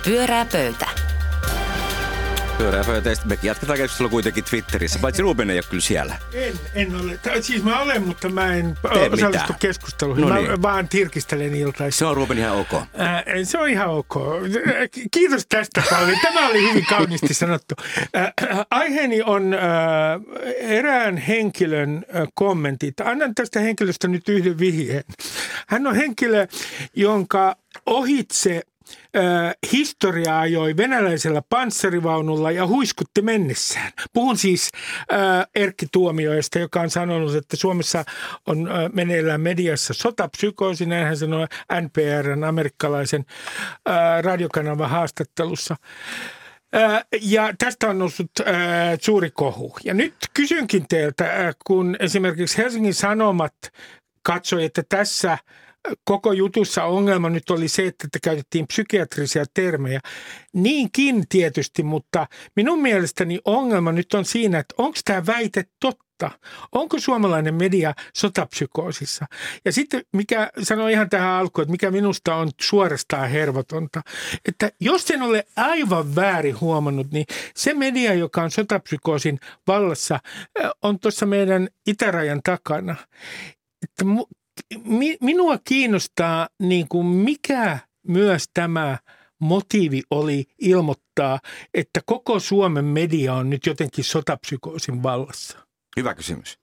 Pyörää 0.03 0.45
pöytä. 0.45 1.08
Pyörää 2.59 2.83
pöytä. 2.83 3.09
Me 3.25 3.39
jatketaan 3.43 3.77
keskustelua 3.77 4.09
kuitenkin 4.09 4.43
Twitterissä, 4.43 4.99
paitsi 4.99 5.21
Ruben 5.21 5.49
ei 5.49 5.57
ole 5.57 5.63
kyllä 5.69 5.81
siellä. 5.81 6.15
En, 6.33 6.53
en 6.75 6.95
ole. 6.95 7.17
Tai 7.17 7.41
Siis 7.43 7.63
mä 7.63 7.79
olen, 7.81 8.07
mutta 8.07 8.29
mä 8.29 8.53
en 8.55 8.77
Tee 8.81 8.91
osallistu 8.91 9.27
mitään. 9.27 9.59
keskusteluun. 9.59 10.21
No 10.21 10.27
mä 10.27 10.35
niin. 10.35 10.61
vaan 10.61 10.89
tirkistelen 10.89 11.55
iltaisin. 11.55 11.97
Se 11.99 12.05
on 12.05 12.15
Ruben 12.15 12.37
ihan 12.37 12.55
ok. 12.57 12.73
Ää, 12.97 13.23
se 13.43 13.57
on 13.57 13.69
ihan 13.69 13.87
ok. 13.89 14.13
Kiitos 15.11 15.45
tästä, 15.49 15.83
Pauli. 15.89 16.13
Tämä 16.21 16.47
oli 16.47 16.69
hyvin 16.69 16.85
kauniisti 16.89 17.33
sanottu. 17.33 17.75
Ää, 18.13 18.33
aiheeni 18.71 19.21
on 19.21 19.53
ää, 19.53 20.19
erään 20.57 21.17
henkilön 21.17 22.05
ää, 22.13 22.25
kommentit. 22.33 22.99
Annan 22.99 23.35
tästä 23.35 23.59
henkilöstä 23.59 24.07
nyt 24.07 24.29
yhden 24.29 24.59
vihjeen. 24.59 25.03
Hän 25.67 25.87
on 25.87 25.95
henkilö, 25.95 26.47
jonka 26.95 27.55
ohitse 27.85 28.61
ää, 29.13 29.53
historia 29.71 30.39
ajoi 30.39 30.77
venäläisellä 30.77 31.41
panssarivaunulla 31.49 32.51
ja 32.51 32.67
huiskutti 32.67 33.21
mennessään. 33.21 33.91
Puhun 34.13 34.37
siis 34.37 34.69
ää, 35.11 35.45
Erkki 35.55 35.85
Tuomioista, 35.91 36.59
joka 36.59 36.81
on 36.81 36.89
sanonut, 36.89 37.35
että 37.35 37.57
Suomessa 37.57 38.03
on 38.47 38.67
ää, 38.67 38.89
meneillään 38.93 39.41
mediassa 39.41 39.93
sotapsykoosi, 39.93 40.85
näin 40.85 41.05
hän 41.05 41.17
sanoi 41.17 41.47
NPRn 41.81 42.43
amerikkalaisen 42.43 43.25
ää, 43.85 44.21
radiokanavan 44.21 44.89
haastattelussa. 44.89 45.75
Ja 47.21 47.53
tästä 47.57 47.89
on 47.89 47.99
noussut 47.99 48.31
ää, 48.45 48.97
suuri 49.01 49.31
kohu. 49.31 49.77
Ja 49.83 49.93
nyt 49.93 50.15
kysynkin 50.33 50.85
teiltä, 50.89 51.25
ää, 51.25 51.53
kun 51.65 51.95
esimerkiksi 51.99 52.57
Helsingin 52.57 52.93
Sanomat 52.93 53.53
katsoi, 54.23 54.63
että 54.63 54.83
tässä 54.89 55.37
koko 56.03 56.33
jutussa 56.33 56.83
ongelma 56.83 57.29
nyt 57.29 57.49
oli 57.49 57.67
se, 57.67 57.87
että 57.87 58.07
te 58.11 58.19
käytettiin 58.23 58.67
psykiatrisia 58.67 59.45
termejä. 59.53 59.99
Niinkin 60.53 61.23
tietysti, 61.29 61.83
mutta 61.83 62.27
minun 62.55 62.81
mielestäni 62.81 63.39
ongelma 63.45 63.91
nyt 63.91 64.13
on 64.13 64.25
siinä, 64.25 64.59
että 64.59 64.75
onko 64.77 64.99
tämä 65.05 65.25
väite 65.25 65.65
totta? 65.79 66.31
Onko 66.71 66.99
suomalainen 66.99 67.53
media 67.53 67.93
sotapsykoosissa? 68.15 69.25
Ja 69.65 69.71
sitten 69.71 70.01
mikä 70.13 70.51
sanoi 70.63 70.91
ihan 70.91 71.09
tähän 71.09 71.29
alkuun, 71.29 71.63
että 71.63 71.71
mikä 71.71 71.91
minusta 71.91 72.35
on 72.35 72.49
suorastaan 72.61 73.29
hervotonta, 73.29 74.01
että 74.45 74.71
jos 74.79 75.11
en 75.11 75.21
ole 75.21 75.45
aivan 75.55 76.15
väärin 76.15 76.59
huomannut, 76.59 77.11
niin 77.11 77.25
se 77.55 77.73
media, 77.73 78.13
joka 78.13 78.43
on 78.43 78.51
sotapsykoosin 78.51 79.39
vallassa, 79.67 80.19
on 80.81 80.99
tuossa 80.99 81.25
meidän 81.25 81.67
itärajan 81.87 82.41
takana. 82.43 82.95
Että 83.83 84.05
mi, 84.83 85.17
minua 85.21 85.57
kiinnostaa, 85.63 86.49
niin 86.61 86.87
kuin 86.87 87.05
mikä 87.05 87.79
myös 88.07 88.45
tämä 88.53 88.97
motiivi 89.39 90.01
oli 90.11 90.45
ilmoittaa, 90.59 91.39
että 91.73 92.01
koko 92.05 92.39
Suomen 92.39 92.85
media 92.85 93.33
on 93.33 93.49
nyt 93.49 93.65
jotenkin 93.65 94.03
sotapsykoosin 94.03 95.03
vallassa. 95.03 95.57
Hyvä 95.97 96.13
kysymys. 96.15 96.59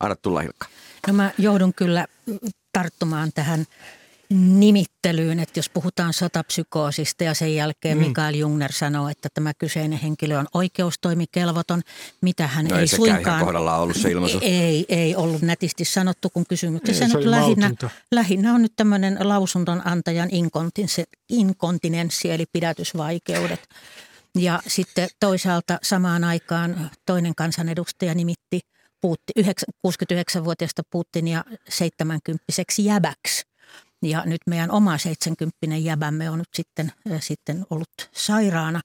Anna 0.00 0.16
tulla 0.16 0.40
Hilkka. 0.40 0.66
No 1.06 1.12
mä 1.12 1.30
joudun 1.38 1.74
kyllä 1.74 2.06
tarttumaan 2.72 3.30
tähän 3.34 3.64
nimittelyyn, 4.30 5.40
että 5.40 5.58
jos 5.58 5.70
puhutaan 5.70 6.12
sotapsykoosista 6.12 7.24
ja 7.24 7.34
sen 7.34 7.54
jälkeen 7.54 7.98
mm. 7.98 8.06
Mikael 8.06 8.34
Jungner 8.34 8.72
sanoo, 8.72 9.08
että 9.08 9.28
tämä 9.34 9.54
kyseinen 9.54 9.98
henkilö 9.98 10.38
on 10.38 10.46
oikeustoimikelvoton, 10.54 11.82
mitä 12.20 12.46
hän 12.46 12.66
No 12.66 12.76
ei 12.76 12.80
ei 12.80 12.88
suinkaan... 12.88 13.44
kohdallaan 13.44 13.80
ollut 13.80 13.96
se 13.96 14.10
ilmaisu. 14.10 14.38
Ei, 14.42 14.86
ei 14.88 15.16
ollut 15.16 15.42
nätisti 15.42 15.84
sanottu, 15.84 16.30
kun 16.30 16.44
kysymyksessä 16.48 17.04
Ei, 17.04 17.10
se 17.10 17.16
nyt 17.16 17.26
lähinnä, 17.26 17.70
lähinnä 18.12 18.54
on 18.54 18.62
nyt 18.62 18.72
tämmöinen 18.76 19.18
lausunton 19.20 19.82
antajan 19.84 20.28
inkontinenssi, 21.28 22.30
eli 22.30 22.44
pidätysvaikeudet. 22.52 23.68
Ja 24.38 24.62
sitten 24.66 25.08
toisaalta 25.20 25.78
samaan 25.82 26.24
aikaan 26.24 26.90
toinen 27.06 27.34
kansanedustaja 27.34 28.14
nimitti 28.14 28.60
Puutti, 29.00 29.32
69-vuotiaasta 29.86 30.82
Putinia 30.90 31.44
70 31.68 32.44
jäbäksi. 32.82 33.48
Ja 34.02 34.22
nyt 34.26 34.40
meidän 34.46 34.70
oma 34.70 34.98
70 34.98 35.76
jäbämme 35.76 36.30
on 36.30 36.38
nyt 36.38 36.48
sitten, 36.54 36.92
äh, 37.12 37.20
sitten 37.22 37.66
ollut 37.70 37.88
sairaana. 38.12 38.80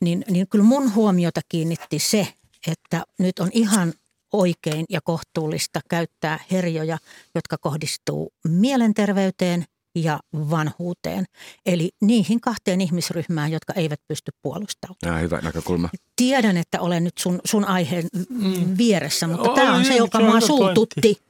Niin, 0.00 0.24
niin 0.30 0.48
kyllä 0.48 0.64
mun 0.64 0.94
huomiota 0.94 1.40
kiinnitti 1.48 1.98
se, 1.98 2.28
että 2.66 3.02
nyt 3.18 3.38
on 3.38 3.50
ihan 3.52 3.92
oikein 4.32 4.84
ja 4.90 5.00
kohtuullista 5.04 5.80
käyttää 5.90 6.38
herjoja, 6.50 6.98
jotka 7.34 7.56
kohdistuu 7.60 8.32
mielenterveyteen 8.48 9.64
ja 9.94 10.20
vanhuuteen. 10.34 11.24
Eli 11.66 11.90
niihin 12.00 12.40
kahteen 12.40 12.80
ihmisryhmään, 12.80 13.52
jotka 13.52 13.72
eivät 13.72 14.00
pysty 14.08 14.32
puolustautumaan. 14.42 15.16
Ja, 15.16 15.22
hyvä 15.22 15.40
näkökulma. 15.42 15.88
Tiedän, 16.16 16.56
että 16.56 16.80
olen 16.80 17.04
nyt 17.04 17.18
sun, 17.18 17.40
sun 17.44 17.64
aiheen 17.64 18.04
mm. 18.28 18.78
vieressä, 18.78 19.26
mutta 19.26 19.50
Olen 19.50 19.54
tämä 19.54 19.76
on 19.76 19.84
se, 19.84 19.96
joka 19.96 20.18
se 20.18 20.24
on 20.24 20.30
mua 20.30 20.40
suututti. 20.40 21.25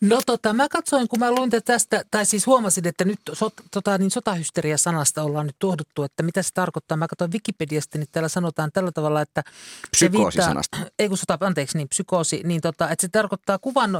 No 0.00 0.20
tota, 0.26 0.52
mä 0.52 0.68
katsoin, 0.68 1.08
kun 1.08 1.18
mä 1.18 1.30
luin 1.30 1.50
tästä, 1.64 2.04
tai 2.10 2.26
siis 2.26 2.46
huomasin, 2.46 2.86
että 2.86 3.04
nyt 3.04 3.18
sot, 3.32 3.52
tota, 3.70 3.98
niin 3.98 4.10
sotahysteria-sanasta 4.10 5.22
ollaan 5.22 5.46
nyt 5.46 5.56
tuohduttu, 5.58 6.02
että 6.02 6.22
mitä 6.22 6.42
se 6.42 6.50
tarkoittaa. 6.54 6.96
Mä 6.96 7.06
katsoin 7.08 7.32
Wikipediasta, 7.32 7.98
niin 7.98 8.08
täällä 8.12 8.28
sanotaan 8.28 8.70
tällä 8.72 8.92
tavalla, 8.92 9.20
että... 9.20 9.42
Psykoosisanasta. 9.90 10.78
Ei 10.98 11.08
kun 11.08 11.18
sota, 11.18 11.38
anteeksi, 11.40 11.76
niin 11.78 11.88
psykoosi, 11.88 12.40
niin 12.44 12.60
tota, 12.60 12.90
että 12.90 13.02
se 13.02 13.08
tarkoittaa 13.08 13.58
kuvan, 13.58 13.90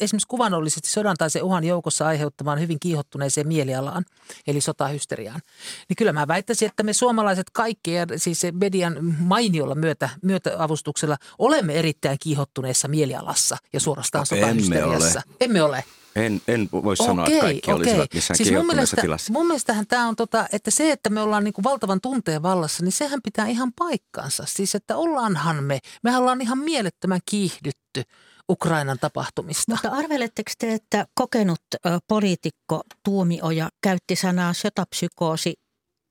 esimerkiksi 0.00 0.28
kuvanollisesti 0.28 0.90
sodan 0.90 1.16
tai 1.16 1.30
se 1.30 1.42
uhan 1.42 1.64
joukossa 1.64 2.06
aiheuttamaan 2.06 2.60
hyvin 2.60 2.80
kiihottuneeseen 2.80 3.48
mielialaan, 3.48 4.04
eli 4.46 4.60
sotahysteriaan. 4.60 5.40
Niin 5.88 5.96
kyllä 5.96 6.12
mä 6.12 6.28
väittäisin, 6.28 6.68
että 6.68 6.82
me 6.82 6.92
suomalaiset 6.92 7.50
kaikki, 7.52 7.92
ja 7.92 8.06
siis 8.16 8.42
median 8.52 9.16
mainiolla 9.18 9.74
myötä, 9.74 10.08
myötäavustuksella, 10.22 11.16
olemme 11.38 11.74
erittäin 11.74 12.18
kiihottuneessa 12.20 12.88
mielialassa 12.88 13.56
ja 13.72 13.80
suorastaan 13.80 14.26
sotahysteriassa. 14.26 15.22
Emme 15.40 15.62
ole. 15.62 15.84
En, 16.16 16.42
en 16.48 16.68
voi 16.72 16.96
sanoa, 16.96 17.24
okay, 17.24 17.34
että 17.34 17.44
kaikki 17.46 17.72
okay. 17.72 17.74
olisivat 17.74 18.14
missään 18.14 18.36
siis 18.36 18.52
mun 18.52 18.66
mielestä, 18.66 19.00
tilassa. 19.00 19.32
Mun 19.32 19.46
mielestähän 19.46 19.86
tämä 19.86 20.08
on, 20.08 20.16
tota, 20.16 20.46
että 20.52 20.70
se, 20.70 20.92
että 20.92 21.10
me 21.10 21.20
ollaan 21.20 21.44
niinku 21.44 21.64
valtavan 21.64 22.00
tunteen 22.00 22.42
vallassa, 22.42 22.84
niin 22.84 22.92
sehän 22.92 23.20
pitää 23.24 23.46
ihan 23.46 23.72
paikkansa. 23.78 24.44
Siis, 24.46 24.74
että 24.74 24.96
ollaanhan 24.96 25.64
me, 25.64 25.78
mehän 26.02 26.20
ollaan 26.20 26.40
ihan 26.40 26.58
mielettömän 26.58 27.20
kiihdytty 27.26 28.02
Ukrainan 28.50 28.98
tapahtumista. 29.00 29.72
Mutta 29.72 29.88
arveletteko 29.88 30.50
te, 30.58 30.74
että 30.74 31.06
kokenut 31.14 31.62
poliitikko 32.08 32.82
Tuomioja 33.04 33.68
käytti 33.82 34.16
sanaa 34.16 34.52
sotapsykoosi 34.52 35.54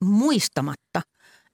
muistamatta, 0.04 1.02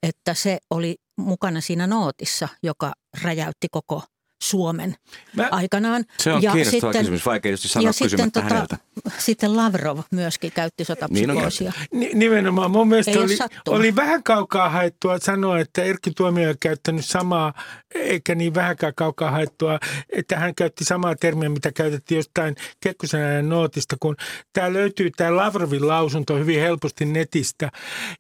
että 0.03 0.35
se 0.35 0.59
oli 0.71 0.97
mukana 1.17 1.61
siinä 1.61 1.87
nootissa, 1.87 2.49
joka 2.63 2.93
räjäytti 3.23 3.69
koko– 3.71 4.03
Suomen 4.43 4.95
Mä, 5.37 5.49
aikanaan. 5.51 6.05
Se 6.19 6.33
on 6.33 6.43
ja 6.43 6.53
kiinnostava 6.53 6.81
sitten, 6.81 7.01
kysymys, 7.01 7.27
vaikea 7.27 7.51
just 7.51 7.71
sanoa 7.71 7.89
ja 7.89 7.93
sitten, 7.93 8.33
tota, 8.33 8.77
sitten 9.19 9.57
Lavrov 9.57 9.99
myöskin 10.11 10.53
käytti 10.53 10.85
sotapsykoosia. 10.85 11.73
Niin 11.93 12.19
Nimenomaan. 12.19 12.71
Mun 12.71 12.89
mielestä 12.89 13.21
oli, 13.21 13.37
oli 13.69 13.97
vähän 13.97 14.23
kaukaa 14.23 14.69
haettua 14.69 15.19
sanoa, 15.19 15.59
että 15.59 15.83
Erkki 15.83 16.11
Tuomio 16.11 16.49
on 16.49 16.55
käyttänyt 16.61 17.05
samaa, 17.05 17.55
eikä 17.95 18.35
niin 18.35 18.55
vähänkään 18.55 18.93
kaukaa 18.97 19.31
haettua, 19.31 19.79
että 20.13 20.37
hän 20.37 20.55
käytti 20.55 20.85
samaa 20.85 21.15
termiä, 21.17 21.49
mitä 21.49 21.73
käytettiin 21.73 22.17
jostain 22.17 22.57
Kekkosen 22.81 23.49
nootista, 23.49 23.97
kun 24.01 24.17
tämä 24.53 24.73
löytyy 24.73 25.11
tämä 25.11 25.37
Lavrovin 25.37 25.89
lausunto 25.89 26.37
hyvin 26.37 26.61
helposti 26.61 27.05
netistä. 27.05 27.71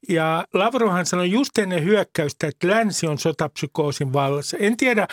Ja 0.08 0.44
Lavrovhan 0.54 1.06
sanoi 1.06 1.30
just 1.30 1.58
ennen 1.58 1.84
hyökkäystä, 1.84 2.46
että 2.46 2.68
länsi 2.68 3.06
on 3.06 3.18
sotapsykoosin 3.18 4.12
vallassa. 4.12 4.56
En 4.56 4.76
tiedä, 4.76 5.08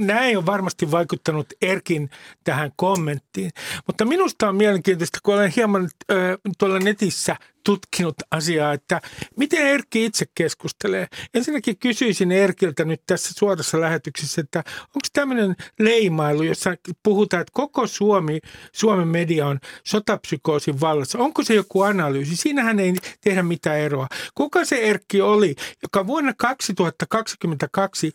nämä 0.00 0.19
tämä 0.20 0.28
ei 0.28 0.36
ole 0.36 0.46
varmasti 0.46 0.90
vaikuttanut 0.90 1.46
Erkin 1.62 2.10
tähän 2.44 2.72
kommenttiin. 2.76 3.50
Mutta 3.86 4.04
minusta 4.04 4.48
on 4.48 4.56
mielenkiintoista, 4.56 5.18
kun 5.22 5.34
olen 5.34 5.52
hieman 5.56 5.82
äh, 5.84 6.18
tuolla 6.58 6.78
netissä 6.78 7.36
tutkinut 7.64 8.14
asiaa, 8.30 8.72
että 8.72 9.00
miten 9.36 9.66
Erkki 9.66 10.04
itse 10.04 10.26
keskustelee. 10.34 11.06
Ensinnäkin 11.34 11.78
kysyisin 11.78 12.32
Erkiltä 12.32 12.84
nyt 12.84 13.02
tässä 13.06 13.34
suorassa 13.38 13.80
lähetyksessä, 13.80 14.40
että 14.40 14.58
onko 14.80 15.08
tämmöinen 15.12 15.56
leimailu, 15.78 16.42
jossa 16.42 16.74
puhutaan, 17.02 17.40
että 17.40 17.52
koko 17.54 17.86
Suomi, 17.86 18.38
Suomen 18.72 19.08
media 19.08 19.46
on 19.46 19.58
sotapsykoosin 19.84 20.80
vallassa. 20.80 21.18
Onko 21.18 21.44
se 21.44 21.54
joku 21.54 21.82
analyysi? 21.82 22.36
Siinähän 22.36 22.80
ei 22.80 22.94
tehdä 23.20 23.42
mitään 23.42 23.78
eroa. 23.78 24.06
Kuka 24.34 24.64
se 24.64 24.76
Erkki 24.76 25.20
oli, 25.20 25.54
joka 25.82 26.06
vuonna 26.06 26.34
2022 26.38 28.12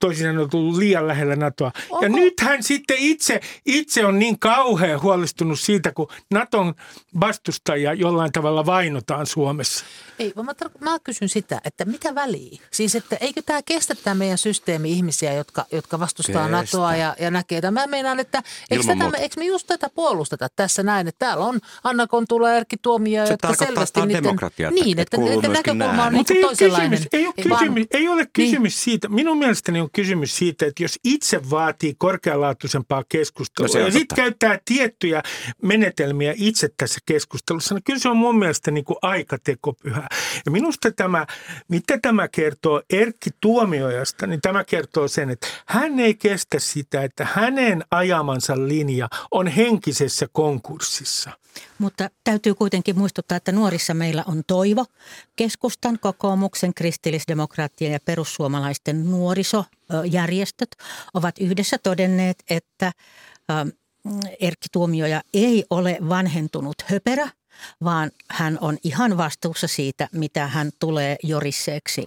toisin 0.00 0.26
sanoen 0.26 0.50
tullut 0.50 0.76
liian 0.76 1.08
lähellä 1.08 1.36
NATOa. 1.36 1.72
Oho. 1.90 2.02
Ja 2.02 2.08
nyt 2.08 2.40
hän 2.40 2.62
sitten 2.62 2.96
itse, 2.98 3.40
itse 3.66 4.06
on 4.06 4.18
niin 4.18 4.38
kauhean 4.38 5.02
huolestunut 5.02 5.60
siitä, 5.60 5.92
kun 5.92 6.08
NATOn 6.30 6.74
vastustajia 7.20 7.94
jollain 7.94 8.32
tavalla 8.32 8.66
vainotaan 8.66 9.26
Suomessa. 9.26 9.84
Ei, 10.18 10.32
vaan 10.36 10.46
mä, 10.46 10.52
tar- 10.52 10.78
mä 10.80 10.98
kysyn 11.04 11.28
sitä, 11.28 11.60
että 11.64 11.84
mitä 11.84 12.14
väliä? 12.14 12.60
Siis, 12.72 12.94
että 12.94 13.16
eikö 13.20 13.42
tämä 13.42 13.62
kestä 13.62 13.94
tämä 13.94 14.14
meidän 14.14 14.38
systeemi 14.38 14.92
ihmisiä, 14.92 15.32
jotka, 15.32 15.66
jotka 15.72 16.00
vastustaa 16.00 16.48
kestä. 16.48 16.56
NATOa 16.56 16.96
ja, 16.96 17.16
ja 17.20 17.30
näkee 17.30 17.60
tämän? 17.60 17.82
Mä 17.82 17.90
meinaan, 17.90 18.20
että 18.20 18.42
eikö, 18.70 18.84
tätä, 18.84 19.10
me, 19.10 19.18
eikö 19.18 19.34
me 19.38 19.44
just 19.44 19.66
tätä 19.66 19.88
puolusteta 19.94 20.48
tässä 20.56 20.82
näin, 20.82 21.08
että 21.08 21.26
täällä 21.26 21.43
on 21.44 21.60
Anna 21.84 22.06
Kontula 22.06 22.50
ja 22.50 22.56
Erkki 22.56 22.76
Tuomio, 22.82 23.26
Se 23.26 23.32
jotka 23.32 23.54
selvästi 23.54 24.00
niiden... 24.00 24.22
demokratia, 24.22 24.70
niin, 24.70 24.98
että, 25.00 25.16
että, 25.16 25.34
että 25.34 25.48
näkökulma 25.48 26.04
on 26.04 26.12
niin 26.12 26.24
ei 26.30 26.42
toisenlainen. 26.42 26.90
Kysymys, 26.90 27.08
ei, 27.12 27.26
ole 27.26 27.34
kysymys, 27.58 27.86
ei 27.90 28.08
ole 28.08 28.26
kysymys 28.32 28.74
niin. 28.74 28.82
siitä. 28.82 29.08
Minun 29.08 29.38
mielestäni 29.38 29.80
on 29.80 29.88
kysymys 29.92 30.36
siitä, 30.36 30.66
että 30.66 30.82
jos 30.82 30.98
itse 31.04 31.50
vaatii 31.50 31.94
korkealaatuisempaa 31.98 33.04
keskustelua 33.08 33.74
no 33.74 33.86
ja 33.86 33.92
sitten 33.92 34.16
käyttää 34.16 34.58
tiettyjä 34.64 35.22
menetelmiä 35.62 36.34
itse 36.36 36.68
tässä 36.76 37.00
keskustelussa, 37.06 37.74
niin 37.74 37.84
kyllä 37.84 37.98
se 37.98 38.08
on 38.08 38.16
mun 38.16 38.38
mielestä 38.38 38.70
niin 38.70 38.84
kuin 38.84 38.96
aikatekopyhä. 39.02 40.08
Ja 40.46 40.50
minusta 40.50 40.90
tämä, 40.90 41.26
mitä 41.68 41.98
tämä 42.02 42.28
kertoo 42.28 42.82
Erkki 42.90 43.30
Tuomiojasta, 43.40 44.26
niin 44.26 44.40
tämä 44.40 44.64
kertoo 44.64 45.08
sen, 45.08 45.30
että 45.30 45.46
hän 45.66 46.00
ei 46.00 46.14
kestä 46.14 46.58
sitä, 46.58 47.02
että 47.02 47.28
hänen 47.32 47.84
ajamansa 47.90 48.54
linja 48.56 49.08
on 49.30 49.46
henkisessä 49.46 50.26
konkurssissa. 50.32 51.30
Mutta 51.78 52.10
täytyy 52.24 52.54
kuitenkin 52.54 52.98
muistuttaa, 52.98 53.36
että 53.36 53.52
nuorissa 53.52 53.94
meillä 53.94 54.24
on 54.26 54.42
toivo. 54.46 54.84
Keskustan, 55.36 55.98
kokoomuksen, 56.00 56.74
kristillisdemokraattien 56.74 57.92
ja 57.92 57.98
perussuomalaisten 58.04 59.10
nuorisojärjestöt 59.10 60.70
ovat 61.14 61.38
yhdessä 61.38 61.78
todenneet, 61.78 62.44
että 62.50 62.92
Erkki 64.40 64.68
Tuomioja 64.72 65.22
ei 65.34 65.64
ole 65.70 65.98
vanhentunut 66.08 66.74
höperä, 66.84 67.28
vaan 67.84 68.10
hän 68.30 68.58
on 68.60 68.78
ihan 68.84 69.16
vastuussa 69.16 69.66
siitä, 69.66 70.08
mitä 70.12 70.46
hän 70.46 70.70
tulee 70.78 71.16
jorisseeksi 71.22 72.06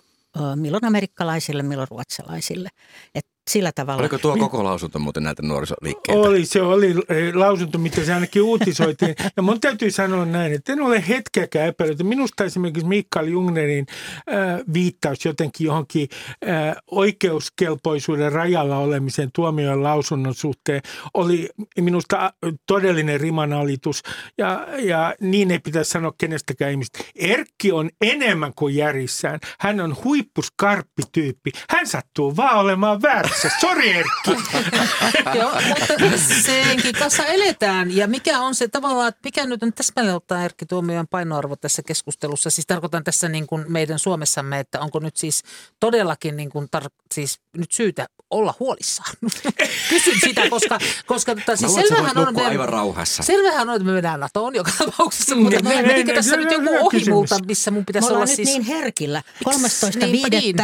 milloin 0.55 0.85
amerikkalaisille, 0.85 1.63
milloin 1.63 1.87
ruotsalaisille. 1.91 2.69
Et 3.15 3.25
sillä 3.47 3.71
tavalla. 3.71 3.99
Oliko 4.01 4.17
tuo 4.17 4.37
koko 4.37 4.63
lausunto 4.63 4.99
muuten 4.99 5.23
näitä 5.23 5.41
nuorisoliikkeitä? 5.41 6.21
Oli, 6.21 6.45
se 6.45 6.61
oli 6.61 6.95
eh, 7.09 7.33
lausunto, 7.33 7.77
mitä 7.77 8.05
se 8.05 8.13
ainakin 8.13 8.41
uutisoitiin. 8.41 9.15
ja 9.37 9.43
mun 9.43 9.61
täytyy 9.61 9.91
sanoa 9.91 10.25
näin, 10.25 10.53
että 10.53 10.73
en 10.73 10.81
ole 10.81 11.03
hetkeäkään 11.07 11.67
epäillyt. 11.67 12.03
Minusta 12.03 12.43
esimerkiksi 12.43 12.87
Mikael 12.87 13.27
Jungnerin 13.27 13.85
äh, 14.17 14.59
viittaus 14.73 15.25
jotenkin 15.25 15.65
johonkin 15.65 16.07
äh, 16.49 16.75
oikeuskelpoisuuden 16.91 18.31
rajalla 18.31 18.77
olemisen 18.77 19.29
tuomioon 19.33 19.83
lausunnon 19.83 20.35
suhteen 20.35 20.81
oli 21.13 21.49
minusta 21.81 22.33
todellinen 22.67 23.19
rimanalitus. 23.19 24.03
Ja, 24.37 24.67
ja 24.79 25.15
niin 25.21 25.51
ei 25.51 25.59
pitäisi 25.59 25.91
sanoa 25.91 26.13
kenestäkään 26.17 26.71
ihmistä. 26.71 26.99
Erkki 27.15 27.71
on 27.71 27.89
enemmän 28.01 28.53
kuin 28.55 28.75
järissään. 28.75 29.39
Hän 29.59 29.79
on 29.79 29.95
huippuskarppityyppi. 30.03 31.51
Hän 31.69 31.87
sattuu 31.87 32.35
vaan 32.35 32.59
olemaan 32.59 33.01
väärässä 33.01 33.36
kanssa. 33.41 33.59
Sori 33.59 33.91
Erkki. 33.93 34.31
Joo, 35.39 35.51
mutta 35.99 36.17
senkin 36.41 36.95
kanssa 36.95 37.25
eletään. 37.25 37.95
Ja 37.95 38.07
mikä 38.07 38.41
on 38.41 38.55
se 38.55 38.67
tavallaan, 38.67 39.07
että 39.07 39.21
mikä 39.23 39.45
nyt 39.45 39.63
on 39.63 39.73
täsmälleen 39.73 40.15
ottaa 40.15 40.43
Erkki 40.43 40.65
Tuomiojan 40.65 41.07
painoarvo 41.07 41.55
tässä 41.55 41.83
keskustelussa? 41.83 42.49
Siis 42.49 42.67
tarkoitan 42.67 43.03
tässä 43.03 43.29
niin 43.29 43.47
kuin 43.47 43.65
meidän 43.71 43.99
Suomessamme, 43.99 44.59
että 44.59 44.79
onko 44.79 44.99
nyt 44.99 45.17
siis 45.17 45.43
todellakin 45.79 46.37
niin 46.37 46.49
kuin 46.49 46.67
tar- 46.77 47.05
siis 47.13 47.39
nyt 47.57 47.71
syytä 47.71 48.07
olla 48.31 48.53
huolissaan? 48.59 49.13
Kysyn 49.89 50.13
sitä, 50.23 50.49
koska, 50.49 50.79
koska 51.05 51.35
tota, 51.35 51.55
siis 51.55 51.69
luulen, 51.71 51.87
selvähän 51.87 52.17
on, 52.17 52.35
me- 52.35 52.45
aivan 52.45 52.69
rauhassa. 52.69 53.23
Selvähän 53.23 53.69
on, 53.69 53.75
että 53.75 53.85
me 53.85 53.91
mennään 53.91 54.19
NATOon 54.19 54.55
joka 54.55 54.71
tapauksessa, 54.85 55.35
mutta 55.35 55.59
ne- 55.59 55.69
ne- 55.75 55.87
menikö 55.87 56.11
ne- 56.11 56.15
tässä 56.15 56.31
se 56.31 56.37
nyt 56.37 56.51
joku 56.51 56.69
ohi 56.79 56.97
kysymys. 56.99 57.13
multa, 57.15 57.39
missä 57.45 57.71
mun 57.71 57.81
Me 57.81 57.85
pitäisi 57.85 58.07
olla 58.13 58.25
nyt 58.25 58.35
siis... 58.35 58.47
niin 58.49 58.61
herkillä. 58.63 59.21
Miksi? 59.45 59.85
13.5. 59.95 60.05
Niinpä 60.11 60.29
niin. 60.29 60.55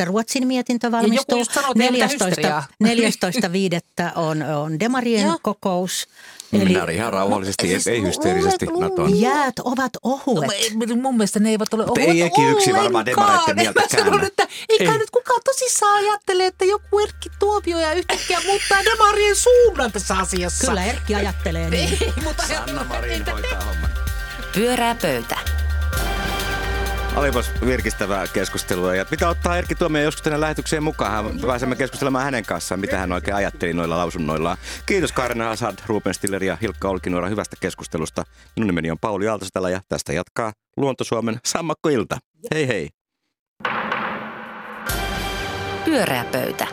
13.5. 0.00 0.06
Ruotsin 0.06 0.46
mietintö 0.46 0.90
valmistuu. 0.92 1.38
just 1.38 1.52
sanoo, 1.52 1.70
että 1.70 1.84
ei 1.84 1.90
mitään 1.90 2.10
14. 2.80 3.48
14.5. 3.48 4.12
on, 4.16 4.42
on 4.42 4.80
Demarien 4.80 5.26
Joo. 6.58 6.64
kokous. 6.64 6.74
Mennään 6.74 6.90
ihan 6.90 7.12
rauhallisesti, 7.12 7.74
ei, 7.74 7.94
ei 7.94 8.02
hysteerisesti 8.02 8.66
Natoon. 8.66 9.20
Jäät 9.20 9.58
ovat 9.58 9.92
ohuet. 10.02 10.46
No, 10.46 10.52
ei- 10.52 10.96
mun 10.96 11.16
mielestä 11.16 11.40
ne 11.40 11.48
eivät 11.50 11.74
ole 11.74 11.86
Mutta 11.86 12.00
ohuet 12.00 12.14
ei 12.16 12.22
Eki 12.22 12.42
yksin 12.44 12.76
varmaan 12.76 13.06
demareitten 13.06 13.56
mieltä 13.56 13.82
sanon, 13.90 14.24
että 14.24 14.46
ei 14.68 14.78
kai 14.78 14.88
Ei. 14.94 14.98
nyt 14.98 15.10
kukaan 15.10 15.40
tosissaan 15.44 15.96
ajattele, 15.96 16.46
että 16.46 16.64
joku 16.64 16.98
Erkki 16.98 17.28
Tuomio 17.38 17.78
ja 17.78 17.92
yhtäkkiä 17.92 18.40
muuttaa 18.46 18.84
demarien 18.84 19.36
suunnan 19.36 19.92
tässä 19.92 20.14
asiassa. 20.14 20.66
Kyllä 20.66 20.84
Erkki 20.84 21.14
ajattelee 21.14 21.70
niin. 21.70 21.98
Ei, 22.00 22.12
mutta 22.24 22.42
Sanna 22.48 22.84
Marin 22.84 23.24
hoitaa 23.32 23.60
homman. 23.64 23.90
Pyörää 24.54 24.94
pöytä. 25.02 25.55
Olipas 27.16 27.50
virkistävää 27.66 28.26
keskustelua 28.26 28.94
ja 28.94 29.04
pitää 29.04 29.28
ottaa 29.28 29.58
Erkki 29.58 29.74
Tuomio 29.74 30.02
joskus 30.02 30.22
tänne 30.22 30.40
lähetykseen 30.40 30.82
mukaan. 30.82 31.40
Pääsemme 31.46 31.76
keskustelemaan 31.76 32.24
hänen 32.24 32.44
kanssaan, 32.44 32.80
mitä 32.80 32.98
hän 32.98 33.12
oikein 33.12 33.36
ajatteli 33.36 33.72
noilla 33.72 33.96
lausunnoillaan. 33.96 34.56
Kiitos 34.86 35.12
Kaarina 35.12 35.44
Hazard, 35.44 35.78
Ruben 35.86 36.14
Stiller 36.14 36.44
ja 36.44 36.56
Hilkka 36.62 36.88
Olkinuora 36.88 37.28
hyvästä 37.28 37.56
keskustelusta. 37.60 38.24
Minun 38.56 38.66
nimeni 38.66 38.90
on 38.90 38.98
Pauli 39.00 39.28
Aaltosella 39.28 39.70
ja 39.70 39.80
tästä 39.88 40.12
jatkaa 40.12 40.52
Luontosuomen 40.76 41.38
Sammakko 41.46 41.88
Ilta. 41.88 42.18
Hei 42.54 42.68
hei! 42.68 42.88
Pyörää 45.84 46.24
pöytä. 46.32 46.66